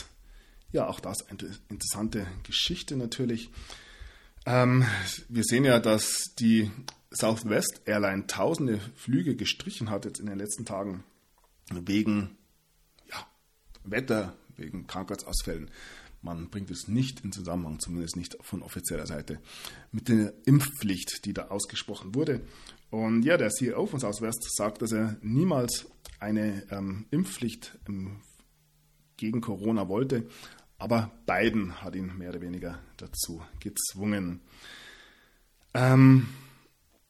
[0.73, 3.51] ja, auch das eine interessante Geschichte natürlich.
[4.47, 4.85] Ähm,
[5.29, 6.71] wir sehen ja, dass die
[7.11, 11.05] Southwest Airline tausende Flüge gestrichen hat jetzt in den letzten Tagen
[11.71, 12.37] wegen
[13.11, 13.27] ja,
[13.85, 15.71] Wetter, wegen Krankheitsausfällen.
[16.21, 19.41] Man bringt es nicht in Zusammenhang, zumindest nicht von offizieller Seite,
[19.93, 22.41] mit der Impfpflicht, die da ausgesprochen wurde.
[22.91, 25.87] Und ja, der CEO von Southwest sagt, dass er niemals
[26.21, 28.21] eine ähm, Impfpflicht ähm,
[29.17, 30.27] gegen Corona wollte,
[30.79, 34.41] aber Biden hat ihn mehr oder weniger dazu gezwungen.
[35.75, 36.29] Ähm,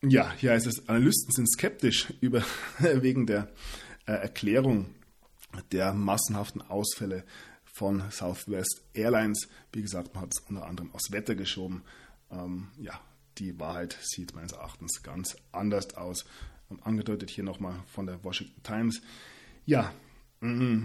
[0.02, 2.42] ja, hier heißt es, Analysten sind skeptisch über,
[2.78, 3.48] wegen der
[4.06, 4.86] äh, Erklärung
[5.72, 7.24] der massenhaften Ausfälle
[7.64, 9.48] von Southwest Airlines.
[9.72, 11.82] Wie gesagt, man hat es unter anderem aus Wetter geschoben.
[12.30, 13.00] Ähm, ja,
[13.38, 16.24] die Wahrheit sieht meines Erachtens ganz anders aus.
[16.68, 19.00] Und angedeutet hier nochmal von der Washington Times.
[19.64, 19.92] Ja,
[20.40, 20.84] mm,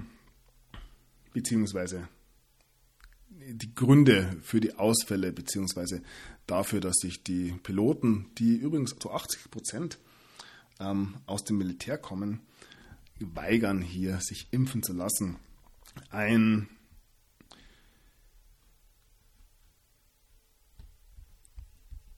[1.33, 2.07] beziehungsweise
[3.29, 6.01] die Gründe für die Ausfälle, beziehungsweise
[6.47, 9.99] dafür, dass sich die Piloten, die übrigens zu 80 Prozent
[10.79, 12.41] ähm, aus dem Militär kommen,
[13.19, 15.37] weigern hier, sich impfen zu lassen.
[16.09, 16.69] Ein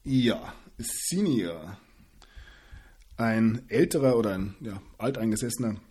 [0.07, 1.79] Ja, Senior.
[3.17, 5.81] Ein älterer oder ein ja, alteingesessener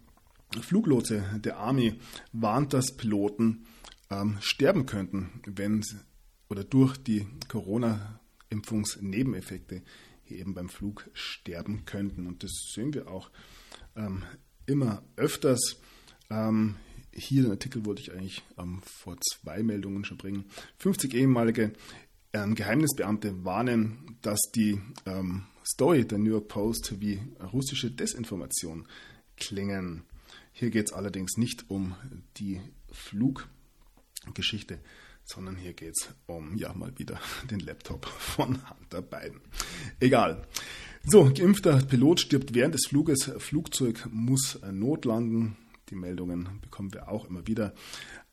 [0.61, 1.99] Fluglotse der Army
[2.31, 3.67] warnt, dass Piloten
[4.11, 5.85] ähm, sterben könnten, wenn
[6.49, 9.83] oder durch die Corona-Impfungsnebeneffekte
[10.23, 12.29] hier eben beim Flug sterben könnten.
[12.29, 13.33] Und das sehen wir auch
[13.97, 14.23] ähm,
[14.67, 15.81] immer öfters.
[16.31, 16.77] Ähm,
[17.11, 20.45] hier den Artikel wollte ich eigentlich ähm, vor zwei Meldungen schon bringen.
[20.79, 21.73] 50 ehemalige
[22.35, 27.21] Geheimnisbeamte warnen, dass die ähm, Story der New York Post wie
[27.53, 28.87] russische Desinformation
[29.37, 30.03] klingen.
[30.53, 31.95] Hier geht es allerdings nicht um
[32.37, 34.81] die Fluggeschichte,
[35.25, 37.21] sondern hier geht es um, ja, mal wieder
[37.51, 39.41] den Laptop von Hunter Biden.
[40.01, 40.47] Egal.
[41.05, 43.31] So, geimpfter Pilot stirbt während des Fluges.
[43.39, 45.57] Flugzeug muss notlanden.
[45.91, 47.75] Die Meldungen bekommen wir auch immer wieder.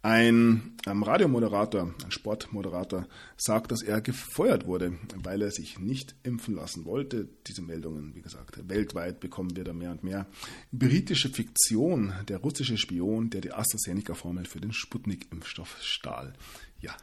[0.04, 6.56] Ein ähm, Radiomoderator, ein Sportmoderator, sagt, dass er gefeuert wurde, weil er sich nicht impfen
[6.56, 7.28] lassen wollte.
[7.46, 10.26] Diese Meldungen, wie gesagt, weltweit bekommen wir da mehr und mehr.
[10.72, 16.34] Britische Fiktion, der russische Spion, der die AstraZeneca-Formel für den Sputnik-Impfstoff stahl.
[16.80, 16.98] Ja,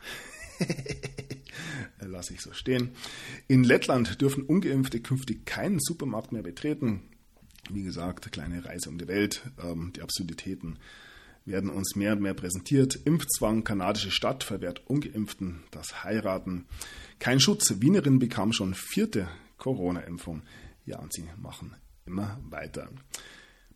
[2.01, 2.91] lasse ich so stehen.
[3.47, 7.03] In Lettland dürfen Ungeimpfte künftig keinen Supermarkt mehr betreten.
[7.71, 10.81] Wie gesagt, kleine Reise um die Welt, ähm, die Absurditäten
[11.49, 12.95] werden uns mehr und mehr präsentiert.
[13.05, 16.67] Impfzwang, kanadische Stadt verwehrt Ungeimpften das Heiraten.
[17.19, 20.43] Kein Schutz, Wienerin bekam schon vierte Corona-Impfung.
[20.85, 21.75] Ja, und sie machen
[22.07, 22.89] immer weiter.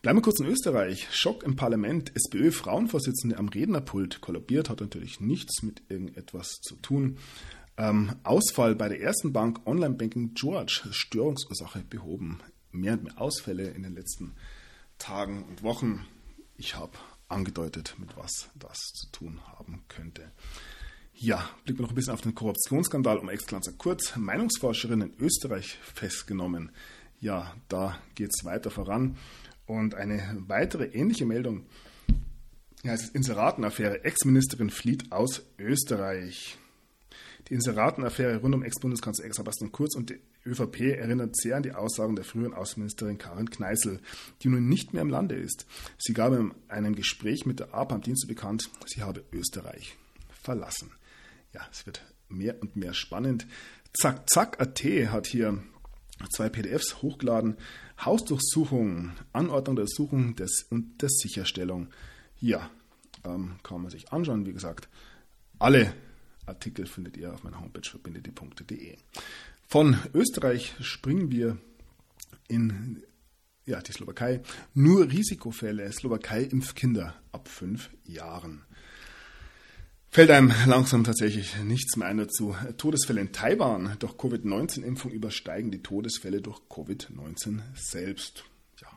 [0.00, 1.08] Bleiben wir kurz in Österreich.
[1.12, 2.12] Schock im Parlament.
[2.16, 7.18] SPÖ-Frauenvorsitzende am Rednerpult kollabiert, hat natürlich nichts mit irgendetwas zu tun.
[7.76, 12.40] Ähm, Ausfall bei der ersten Bank Online-Banking George, Störungsursache behoben.
[12.70, 14.34] Mehr und mehr Ausfälle in den letzten
[14.98, 16.04] Tagen und Wochen.
[16.56, 16.98] Ich habe
[17.32, 20.30] angedeutet, mit was das zu tun haben könnte.
[21.14, 24.16] Ja, blicken wir noch ein bisschen auf den Korruptionsskandal um Ex-Kanzler Kurz.
[24.16, 26.72] Meinungsforscherin in Österreich festgenommen.
[27.20, 29.16] Ja, da geht es weiter voran.
[29.66, 31.66] Und eine weitere ähnliche Meldung
[32.84, 34.04] ja, es ist Inseratenaffäre.
[34.04, 36.58] Ex-Ministerin flieht aus Österreich.
[37.48, 42.16] Die Inseratenaffäre rund um Ex-Bundeskanzler Sebastian Kurz und die ÖVP erinnert sehr an die Aussagen
[42.16, 44.00] der früheren Außenministerin Karin Kneißl,
[44.42, 45.66] die nun nicht mehr im Lande ist.
[45.98, 49.96] Sie gab in einem Gespräch mit der APA am Dienstag bekannt, sie habe Österreich
[50.42, 50.90] verlassen.
[51.52, 53.46] Ja, es wird mehr und mehr spannend.
[53.92, 55.62] Zack, zack, AT hat hier
[56.34, 57.56] zwei PDFs hochgeladen.
[58.04, 61.88] Hausdurchsuchung, Anordnung der Suchung des, und der Sicherstellung.
[62.40, 62.70] Ja,
[63.24, 64.46] ähm, kann man sich anschauen.
[64.46, 64.88] Wie gesagt,
[65.58, 65.92] alle
[66.46, 68.96] Artikel findet ihr auf meiner Homepage verbindete.de.
[69.72, 71.56] Von Österreich springen wir
[72.46, 73.02] in
[73.64, 74.42] ja, die Slowakei.
[74.74, 75.90] Nur Risikofälle.
[75.90, 78.66] Slowakei impft Kinder ab fünf Jahren.
[80.10, 82.54] Fällt einem langsam tatsächlich nichts mehr ein dazu.
[82.76, 88.44] Todesfälle in Taiwan durch Covid-19-Impfung übersteigen die Todesfälle durch Covid-19 selbst.
[88.78, 88.88] Ja,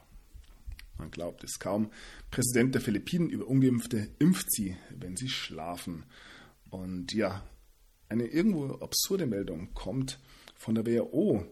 [0.98, 1.90] man glaubt es kaum.
[2.32, 6.04] Präsident der Philippinen über Ungeimpfte impft sie, wenn sie schlafen.
[6.70, 7.48] Und ja,
[8.10, 10.20] eine irgendwo absurde Meldung kommt
[10.56, 11.46] von der WHO.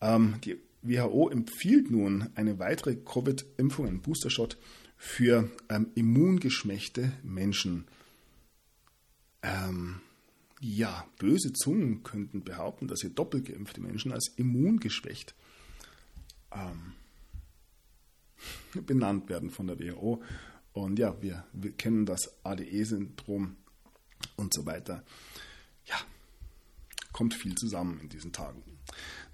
[0.00, 4.58] Ähm, die WHO empfiehlt nun eine weitere Covid-Impfung, einen Booster-Shot
[4.96, 7.86] für ähm, immungeschwächte Menschen.
[9.42, 10.00] Ähm,
[10.60, 15.34] ja, böse Zungen könnten behaupten, dass hier doppelt geimpfte Menschen als immungeschwächt
[16.52, 16.92] ähm,
[18.86, 20.22] benannt werden von der WHO.
[20.72, 23.56] Und ja, wir, wir kennen das ADE-Syndrom
[24.36, 25.04] und so weiter.
[25.86, 25.96] Ja,
[27.12, 28.62] kommt viel zusammen in diesen Tagen.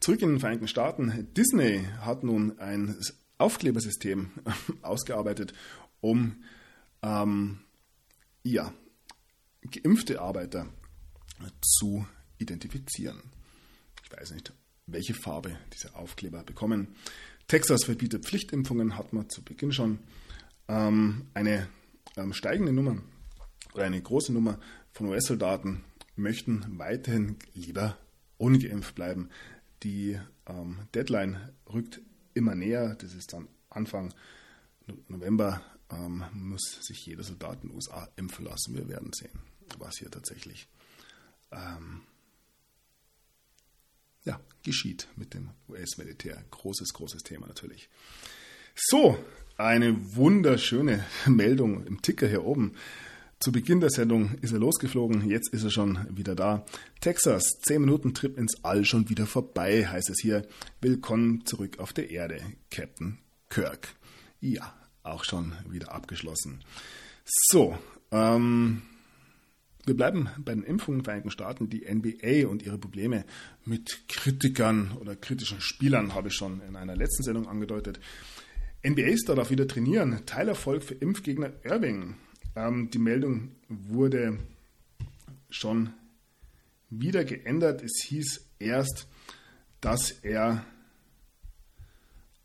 [0.01, 1.29] Zurück in den Vereinigten Staaten.
[1.35, 2.97] Disney hat nun ein
[3.39, 4.31] Aufklebersystem
[4.83, 5.55] ausgearbeitet,
[6.01, 6.43] um
[7.03, 7.61] ähm,
[8.43, 8.73] ja,
[9.71, 10.67] geimpfte Arbeiter
[11.61, 12.07] zu
[12.39, 13.23] identifizieren.
[14.05, 14.53] Ich weiß nicht,
[14.87, 16.97] welche Farbe diese Aufkleber bekommen.
[17.47, 19.99] Texas verbietet Pflichtimpfungen, hat man zu Beginn schon.
[20.69, 21.69] Ähm, eine
[22.17, 22.99] ähm, steigende Nummer
[23.75, 24.59] oder eine große Nummer
[24.93, 25.85] von US-Soldaten
[26.19, 27.97] möchten weiterhin lieber
[28.37, 29.31] ungeimpft bleiben.
[29.83, 32.01] Die ähm, Deadline rückt
[32.35, 32.95] immer näher.
[32.97, 34.13] Das ist dann Anfang
[35.09, 35.63] November.
[35.91, 38.75] Ähm, muss sich jeder Soldat in den USA impfen lassen.
[38.75, 39.39] Wir werden sehen,
[39.79, 40.69] was hier tatsächlich
[41.51, 42.03] ähm,
[44.25, 46.45] ja, geschieht mit dem US-Militär.
[46.51, 47.89] Großes, großes Thema natürlich.
[48.75, 49.19] So,
[49.57, 52.75] eine wunderschöne Meldung im Ticker hier oben.
[53.41, 56.67] Zu Beginn der Sendung ist er losgeflogen, jetzt ist er schon wieder da.
[57.01, 60.45] Texas, 10 Minuten Trip ins All schon wieder vorbei, heißt es hier.
[60.81, 62.41] Willkommen zurück auf der Erde,
[62.73, 63.19] Captain
[63.49, 63.95] Kirk.
[64.41, 64.75] Ja,
[65.05, 66.65] auch schon wieder abgeschlossen.
[67.25, 67.79] So,
[68.11, 68.83] ähm,
[69.87, 71.71] wir bleiben bei den Impfungen in den Vereinigten Staaten.
[71.71, 73.25] Die NBA und ihre Probleme
[73.65, 78.01] mit Kritikern oder kritischen Spielern habe ich schon in einer letzten Sendung angedeutet.
[78.85, 80.27] NBA-Star darf wieder trainieren.
[80.27, 82.17] Teilerfolg für Impfgegner Irving.
[82.59, 84.37] Ähm, die Meldung wurde
[85.49, 85.93] schon
[86.91, 87.83] wieder geändert.
[87.83, 89.07] Es hieß erst,
[89.81, 90.65] dass er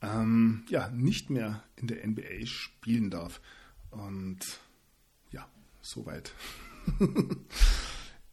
[0.04, 3.42] ähm, ja, nicht mehr in der NBA spielen darf.
[3.90, 4.40] Und
[5.32, 5.48] ja,
[5.82, 6.32] soweit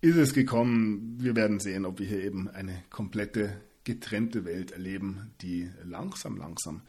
[0.02, 1.16] ist es gekommen.
[1.18, 6.82] Wir werden sehen, ob wir hier eben eine komplette getrennte Welt erleben, die langsam, langsam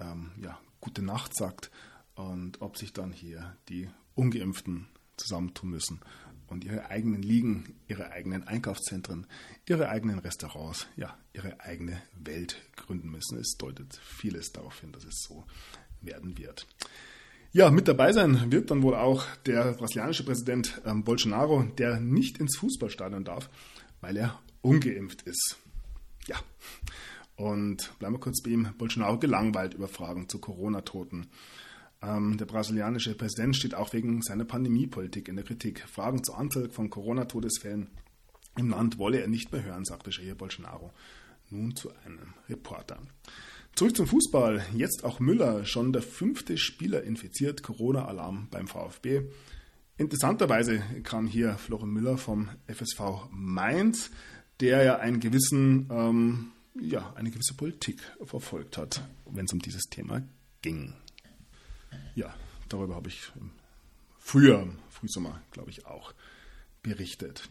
[0.00, 1.70] ähm, ja, gute Nacht sagt
[2.16, 4.86] und ob sich dann hier die Ungeimpften
[5.16, 6.00] zusammentun müssen
[6.46, 9.26] und ihre eigenen Ligen, ihre eigenen Einkaufszentren,
[9.68, 13.38] ihre eigenen Restaurants, ja, ihre eigene Welt gründen müssen.
[13.38, 15.44] Es deutet vieles darauf hin, dass es so
[16.00, 16.66] werden wird.
[17.52, 22.38] Ja, mit dabei sein wird dann wohl auch der brasilianische Präsident ähm, Bolsonaro, der nicht
[22.38, 23.48] ins Fußballstadion darf,
[24.00, 25.56] weil er ungeimpft ist.
[26.26, 26.36] Ja,
[27.36, 28.68] und bleiben wir kurz bei ihm.
[28.76, 31.28] Bolsonaro gelangweilt über Fragen zu Corona-Toten.
[32.04, 35.80] Ähm, der brasilianische Präsident steht auch wegen seiner Pandemiepolitik in der Kritik.
[35.88, 37.88] Fragen zur Anzahl von Corona-Todesfällen
[38.56, 40.92] im Land wolle er nicht mehr hören, sagte Jair Bolsonaro.
[41.50, 43.00] Nun zu einem Reporter.
[43.74, 44.64] Zurück zum Fußball.
[44.74, 47.62] Jetzt auch Müller, schon der fünfte Spieler infiziert.
[47.62, 49.22] Corona-Alarm beim VfB.
[49.96, 54.10] Interessanterweise kam hier Florian Müller vom FSV Mainz,
[54.60, 59.84] der ja einen gewissen, ähm, ja, eine gewisse Politik verfolgt hat, wenn es um dieses
[59.84, 60.22] Thema
[60.62, 60.94] ging
[62.14, 62.34] ja,
[62.68, 63.32] darüber habe ich
[64.18, 66.14] früher, im Frühsommer, glaube ich, auch
[66.82, 67.48] berichtet.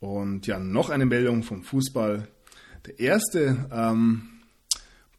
[0.00, 2.28] Und ja, noch eine Meldung vom Fußball.
[2.86, 4.40] Der erste ähm,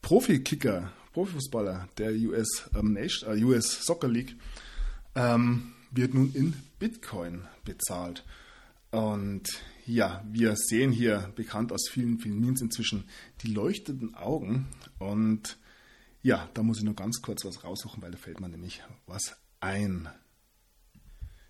[0.01, 4.35] Profi-Kicker, Profifußballer der US, ähm, Nation, äh, US Soccer League
[5.15, 8.23] ähm, wird nun in Bitcoin bezahlt.
[8.91, 9.49] Und
[9.85, 13.03] ja, wir sehen hier, bekannt aus vielen, vielen Memes inzwischen,
[13.43, 14.67] die leuchtenden Augen.
[14.99, 15.57] Und
[16.21, 19.37] ja, da muss ich nur ganz kurz was raussuchen, weil da fällt mir nämlich was
[19.59, 20.09] ein.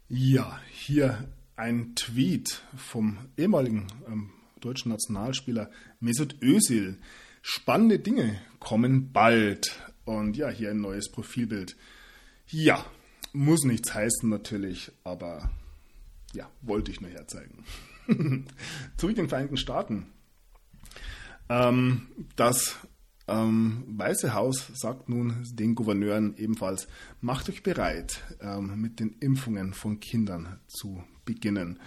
[0.08, 6.98] Ja, hier ein Tweet vom ehemaligen ähm, deutschen Nationalspieler Mesut Özil.
[7.42, 9.80] Spannende Dinge kommen bald.
[10.06, 11.76] Und ja, hier ein neues Profilbild.
[12.48, 12.86] Ja,
[13.34, 15.52] muss nichts heißen natürlich, aber
[16.34, 17.64] ja, wollte ich nur herzeigen.
[18.98, 20.08] Zurück in den Vereinigten Staaten.
[21.50, 22.78] Ähm, das
[23.30, 26.88] ähm, Weiße Haus sagt nun den Gouverneuren ebenfalls,
[27.22, 31.80] macht euch bereit, ähm, mit den Impfungen von Kindern zu beginnen.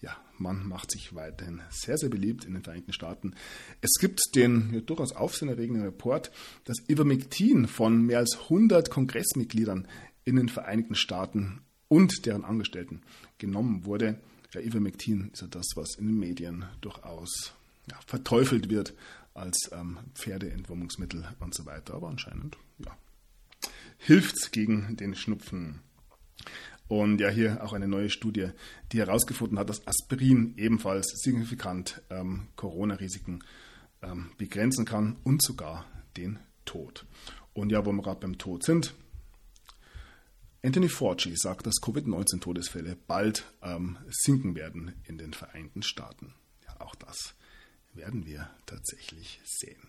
[0.00, 3.34] Ja, man macht sich weiterhin sehr, sehr beliebt in den Vereinigten Staaten.
[3.80, 6.30] Es gibt den ja, durchaus aufsehenerregenden Report,
[6.64, 9.86] dass Ivermectin von mehr als 100 Kongressmitgliedern
[10.24, 13.02] in den Vereinigten Staaten und deren Angestellten
[13.38, 14.20] genommen wurde.
[14.54, 17.52] Ja, Ivermectin ist ja das, was in den Medien durchaus
[17.90, 18.94] ja, verteufelt wird
[19.40, 21.94] als ähm, Pferdeentwurmungsmittel und so weiter.
[21.94, 22.96] Aber anscheinend, ja,
[23.98, 25.80] hilft es gegen den Schnupfen.
[26.88, 28.50] Und ja, hier auch eine neue Studie,
[28.92, 33.44] die herausgefunden hat, dass Aspirin ebenfalls signifikant ähm, Corona-Risiken
[34.02, 35.86] ähm, begrenzen kann und sogar
[36.16, 37.06] den Tod.
[37.52, 38.94] Und ja, wo wir gerade beim Tod sind,
[40.62, 46.34] Anthony Fauci sagt, dass Covid-19-Todesfälle bald ähm, sinken werden in den Vereinigten Staaten.
[46.66, 47.34] Ja, auch das
[47.94, 49.80] werden wir tatsächlich sehen.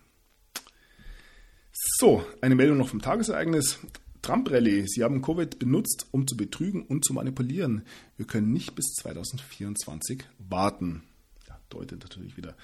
[1.72, 3.80] So, eine Meldung noch vom Tagesereignis.
[4.22, 4.86] Trump-Rallye.
[4.88, 7.84] Sie haben Covid benutzt, um zu betrügen und zu manipulieren.
[8.18, 11.04] Wir können nicht bis 2024 warten.
[11.48, 12.56] Ja, deutet natürlich wieder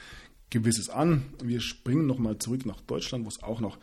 [0.50, 1.26] Gewisses an.
[1.44, 3.80] Wir springen nochmal zurück nach Deutschland, wo es auch noch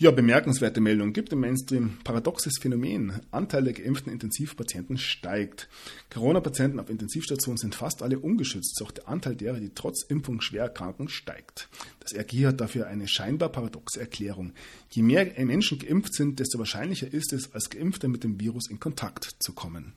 [0.00, 1.98] ja, bemerkenswerte Meldung gibt im Mainstream.
[2.04, 3.20] Paradoxes Phänomen.
[3.32, 5.68] Anteil der geimpften Intensivpatienten steigt.
[6.10, 10.62] Corona-Patienten auf Intensivstationen sind fast alle ungeschützt, doch der Anteil derer, die trotz Impfung schwer
[10.62, 11.68] erkranken, steigt.
[11.98, 14.52] Das RG hat dafür eine scheinbar paradoxe Erklärung.
[14.88, 18.78] Je mehr Menschen geimpft sind, desto wahrscheinlicher ist es, als Geimpfte mit dem Virus in
[18.78, 19.94] Kontakt zu kommen.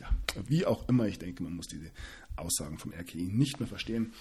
[0.00, 0.08] Ja,
[0.48, 1.92] wie auch immer, ich denke, man muss diese
[2.34, 4.12] Aussagen vom RKI nicht mehr verstehen.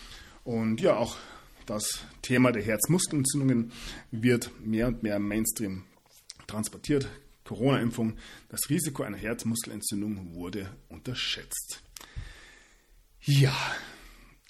[0.43, 1.17] Und ja, auch
[1.66, 3.72] das Thema der Herzmuskelentzündungen
[4.11, 5.84] wird mehr und mehr Mainstream
[6.47, 7.07] transportiert.
[7.43, 8.18] Corona-Impfung,
[8.49, 11.84] das Risiko einer Herzmuskelentzündung wurde unterschätzt.
[13.22, 13.55] Ja,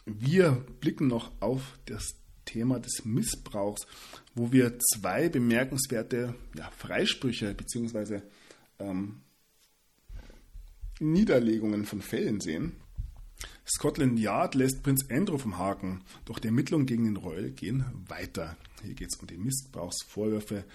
[0.05, 3.85] wir blicken noch auf das Thema des Missbrauchs,
[4.33, 8.21] wo wir zwei bemerkenswerte ja, Freisprüche bzw.
[8.79, 9.21] Ähm,
[10.99, 12.73] Niederlegungen von Fällen sehen.
[13.67, 18.55] Scotland Yard lässt Prinz Andrew vom Haken, doch die Ermittlungen gegen den Royal gehen weiter.
[18.83, 20.65] Hier geht es um die Missbrauchsvorwürfe.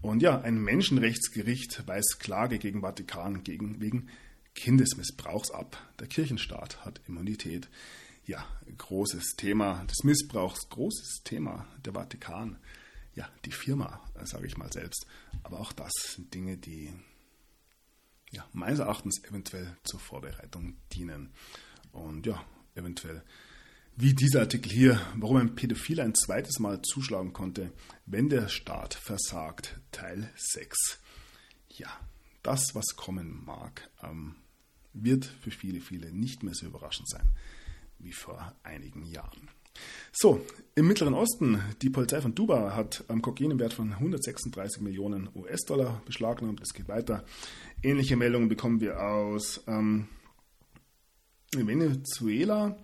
[0.00, 4.08] Und ja, ein Menschenrechtsgericht weist Klage gegen Vatikan gegen, wegen
[4.54, 5.76] Kindesmissbrauchs ab.
[6.00, 7.68] Der Kirchenstaat hat Immunität.
[8.24, 8.44] Ja,
[8.76, 12.58] großes Thema des Missbrauchs, großes Thema der Vatikan.
[13.14, 15.06] Ja, die Firma, sage ich mal selbst.
[15.42, 16.92] Aber auch das sind Dinge, die
[18.30, 21.32] ja, meines Erachtens eventuell zur Vorbereitung dienen.
[21.92, 23.22] Und ja, eventuell
[24.00, 27.72] wie dieser Artikel hier, warum ein Pädophil ein zweites Mal zuschlagen konnte,
[28.06, 31.00] wenn der Staat versagt, Teil 6.
[31.68, 31.88] Ja,
[32.44, 34.36] das, was kommen mag, ähm,
[34.92, 37.28] wird für viele, viele nicht mehr so überraschend sein
[37.98, 39.50] wie vor einigen Jahren.
[40.12, 44.80] So, im Mittleren Osten, die Polizei von Dubai hat am Kokain im Wert von 136
[44.80, 46.60] Millionen US-Dollar beschlagnahmt.
[46.60, 47.24] Es geht weiter.
[47.82, 50.08] Ähnliche Meldungen bekommen wir aus ähm,
[51.54, 52.76] Venezuela.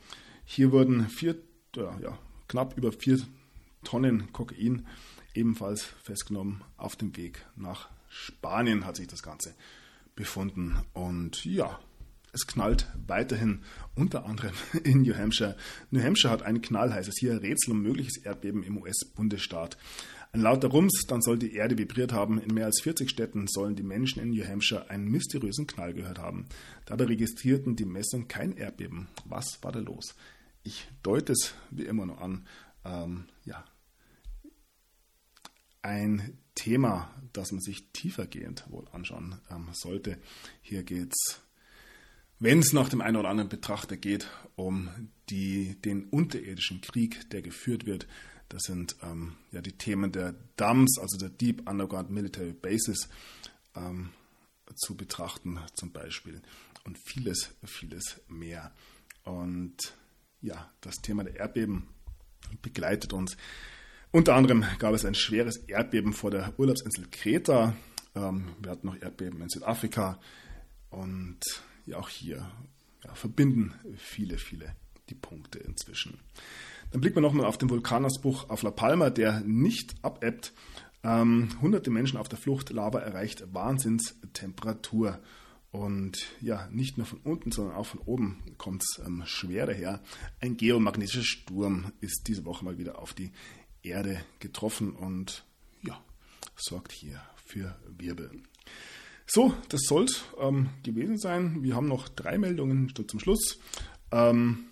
[0.44, 1.36] Hier wurden vier,
[1.76, 3.20] ja, knapp über vier
[3.82, 4.86] Tonnen Kokain
[5.34, 6.62] ebenfalls festgenommen.
[6.76, 9.54] Auf dem Weg nach Spanien hat sich das Ganze
[10.14, 10.76] befunden.
[10.92, 11.78] Und ja,
[12.32, 13.60] es knallt weiterhin,
[13.94, 14.52] unter anderem
[14.84, 15.56] in New Hampshire.
[15.90, 19.76] New Hampshire hat ein knallheißes hier Rätsel um mögliches Erdbeben im US-Bundesstaat.
[20.34, 22.40] Ein lauter Rums, dann soll die Erde vibriert haben.
[22.40, 26.18] In mehr als 40 Städten sollen die Menschen in New Hampshire einen mysteriösen Knall gehört
[26.18, 26.48] haben.
[26.86, 29.06] Dabei registrierten die Messungen kein Erdbeben.
[29.26, 30.16] Was war da los?
[30.64, 32.48] Ich deute es wie immer noch an.
[32.84, 33.64] Ähm, ja,
[35.82, 40.18] ein Thema, das man sich tiefergehend wohl anschauen ähm, sollte.
[40.62, 41.42] Hier geht es,
[42.40, 44.90] wenn es nach dem einen oder anderen Betrachter geht, um
[45.30, 48.08] die, den unterirdischen Krieg, der geführt wird
[48.48, 53.08] das sind ähm, ja die Themen der DUMS, also der Deep Underground Military Bases,
[53.74, 54.10] ähm,
[54.76, 56.40] zu betrachten zum Beispiel
[56.84, 58.72] und vieles, vieles mehr.
[59.24, 59.94] Und
[60.40, 61.88] ja, das Thema der Erdbeben
[62.62, 63.36] begleitet uns.
[64.10, 67.74] Unter anderem gab es ein schweres Erdbeben vor der Urlaubsinsel Kreta.
[68.14, 70.20] Ähm, wir hatten noch Erdbeben in Südafrika.
[70.90, 71.40] Und
[71.86, 72.48] ja, auch hier
[73.02, 74.76] ja, verbinden viele, viele
[75.08, 76.20] die Punkte inzwischen.
[76.94, 80.52] Dann blicken wir nochmal auf den Vulkanausbruch auf La Palma, der nicht abebbt.
[81.02, 85.18] Ähm, hunderte Menschen auf der Flucht, Lava erreicht Wahnsinnstemperatur.
[85.72, 90.02] Und ja, nicht nur von unten, sondern auch von oben kommt es ähm, schwer daher.
[90.40, 93.32] Ein geomagnetischer Sturm ist diese Woche mal wieder auf die
[93.82, 95.44] Erde getroffen und
[95.82, 96.00] ja,
[96.54, 98.30] sorgt hier für Wirbel.
[99.26, 101.64] So, das soll es ähm, gewesen sein.
[101.64, 103.58] Wir haben noch drei Meldungen zum Schluss.
[104.12, 104.66] Ähm,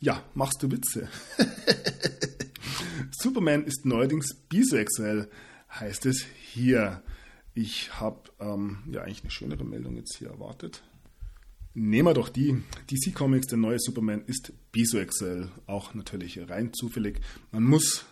[0.00, 1.08] ja, machst du Witze?
[3.10, 5.28] Superman ist neuerdings bisexuell,
[5.70, 7.02] heißt es hier.
[7.54, 10.82] Ich habe ähm, ja eigentlich eine schönere Meldung jetzt hier erwartet.
[11.74, 12.62] Nehmen wir doch die.
[12.90, 15.50] DC Comics, der neue Superman ist bisexuell.
[15.66, 17.20] Auch natürlich rein zufällig.
[17.52, 18.06] Man muss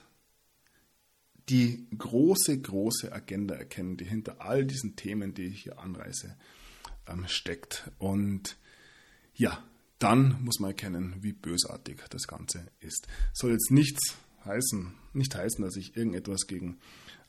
[1.49, 6.37] die große, große Agenda erkennen, die hinter all diesen Themen, die ich hier anreiße,
[7.07, 7.91] ähm, steckt.
[7.99, 8.59] Und
[9.35, 9.65] ja,
[9.99, 13.09] dann muss man erkennen, wie bösartig das Ganze ist.
[13.33, 16.79] Soll jetzt nichts heißen, nicht heißen, dass ich irgendetwas gegen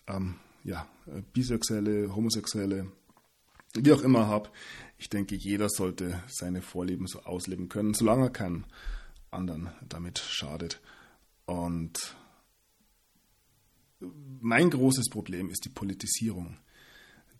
[0.07, 0.87] ähm, ja,
[1.33, 2.91] Bisexuelle, Homosexuelle,
[3.75, 4.49] wie auch immer habe.
[4.97, 8.65] Ich denke, jeder sollte seine Vorlieben so ausleben können, solange er keinen
[9.31, 10.81] anderen damit schadet.
[11.45, 12.15] Und
[13.99, 16.57] mein großes Problem ist die Politisierung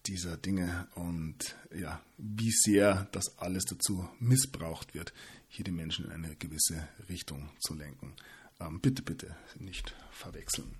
[0.06, 5.14] dieser Dinge und ja, wie sehr das alles dazu missbraucht wird,
[5.48, 8.14] hier die Menschen in eine gewisse Richtung zu lenken.
[8.60, 10.76] Ähm, bitte, bitte nicht verwechseln.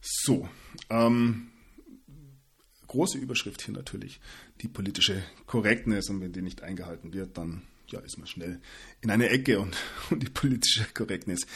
[0.00, 0.48] So,
[0.90, 1.52] ähm,
[2.86, 4.20] große Überschrift hier natürlich,
[4.60, 8.60] die politische Korrektness und wenn die nicht eingehalten wird, dann ja, ist man schnell
[9.00, 9.76] in eine Ecke und,
[10.10, 11.46] und die politische Korrektness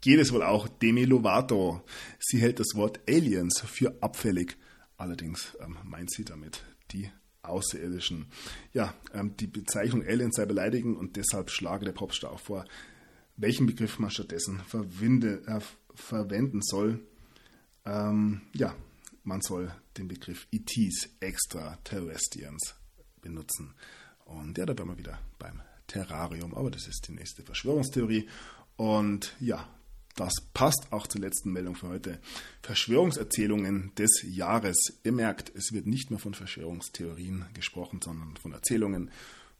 [0.00, 1.82] geht es wohl auch Demi Lovato.
[2.20, 4.56] Sie hält das Wort Aliens für abfällig
[4.96, 7.10] Allerdings ähm, meint sie damit die
[7.42, 8.26] Außerirdischen.
[8.72, 12.64] Ja, ähm, die Bezeichnung Alien sei beleidigend und deshalb schlage der Popstar auch vor,
[13.36, 15.60] welchen Begriff man stattdessen verwende, äh,
[15.94, 17.00] verwenden soll.
[17.84, 18.74] Ähm, ja,
[19.22, 22.74] man soll den Begriff ETs, Extraterrestrians,
[23.20, 23.74] benutzen.
[24.24, 28.28] Und ja, da wären wir wieder beim Terrarium, aber das ist die nächste Verschwörungstheorie.
[28.76, 29.68] Und ja,
[30.16, 32.18] das passt auch zur letzten Meldung für heute.
[32.62, 34.76] Verschwörungserzählungen des Jahres.
[35.04, 39.10] Ihr merkt, es wird nicht mehr von Verschwörungstheorien gesprochen, sondern von Erzählungen,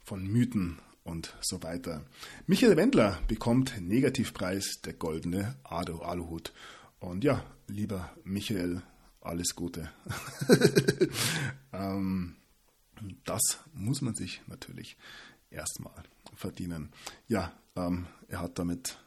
[0.03, 2.05] von Mythen und so weiter.
[2.47, 6.53] Michael Wendler bekommt Negativpreis der goldene Ado Aluhut.
[6.99, 8.83] Und ja, lieber Michael,
[9.21, 9.91] alles Gute.
[11.73, 12.37] ähm,
[13.25, 14.97] das muss man sich natürlich
[15.51, 16.03] erstmal
[16.35, 16.91] verdienen.
[17.29, 18.99] Ja, ähm, er hat damit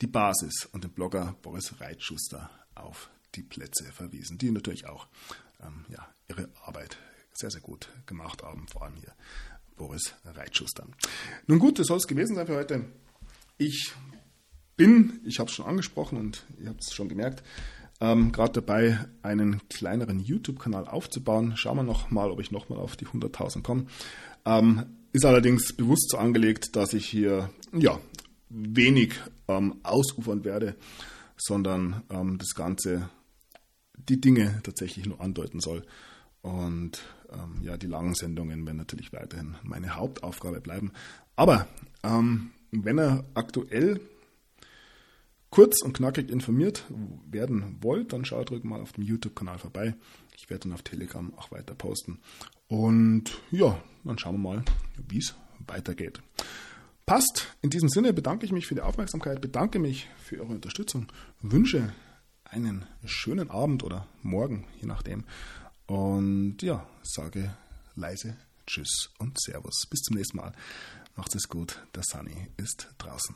[0.00, 5.06] die Basis und den Blogger Boris Reitschuster auf die Plätze verwiesen, die natürlich auch
[5.62, 6.96] ähm, ja, ihre Arbeit
[7.32, 9.12] sehr, sehr gut gemacht haben, vor allem hier
[9.76, 10.86] Boris Reitschuster.
[11.46, 12.84] Nun gut, das soll es gewesen sein für heute.
[13.56, 13.92] Ich
[14.76, 17.42] bin, ich habe es schon angesprochen und ihr habt es schon gemerkt,
[18.00, 21.56] ähm, gerade dabei, einen kleineren YouTube-Kanal aufzubauen.
[21.56, 23.86] Schauen wir noch mal, ob ich noch mal auf die 100.000 komme.
[24.46, 27.98] Ähm, ist allerdings bewusst so angelegt, dass ich hier ja
[28.50, 29.14] wenig
[29.48, 30.76] ähm, ausufern werde,
[31.36, 33.08] sondern ähm, das Ganze,
[33.96, 35.86] die Dinge tatsächlich nur andeuten soll.
[36.42, 40.92] Und ähm, ja, die langen Sendungen werden natürlich weiterhin meine Hauptaufgabe bleiben.
[41.36, 41.66] Aber
[42.02, 44.00] ähm, wenn er aktuell
[45.50, 46.84] kurz und knackig informiert
[47.30, 49.94] werden wollt, dann schaut ruhig mal auf dem YouTube-Kanal vorbei.
[50.36, 52.18] Ich werde dann auf Telegram auch weiter posten.
[52.68, 54.64] Und ja, dann schauen wir mal,
[55.08, 55.34] wie es
[55.66, 56.20] weitergeht.
[57.10, 57.48] Passt.
[57.60, 61.08] In diesem Sinne bedanke ich mich für die Aufmerksamkeit, bedanke mich für eure Unterstützung,
[61.42, 61.92] wünsche
[62.44, 65.24] einen schönen Abend oder morgen, je nachdem.
[65.86, 67.56] Und ja, sage
[67.96, 69.88] leise Tschüss und Servus.
[69.90, 70.52] Bis zum nächsten Mal.
[71.16, 71.84] Macht es gut.
[71.96, 73.34] Der Sunny ist draußen.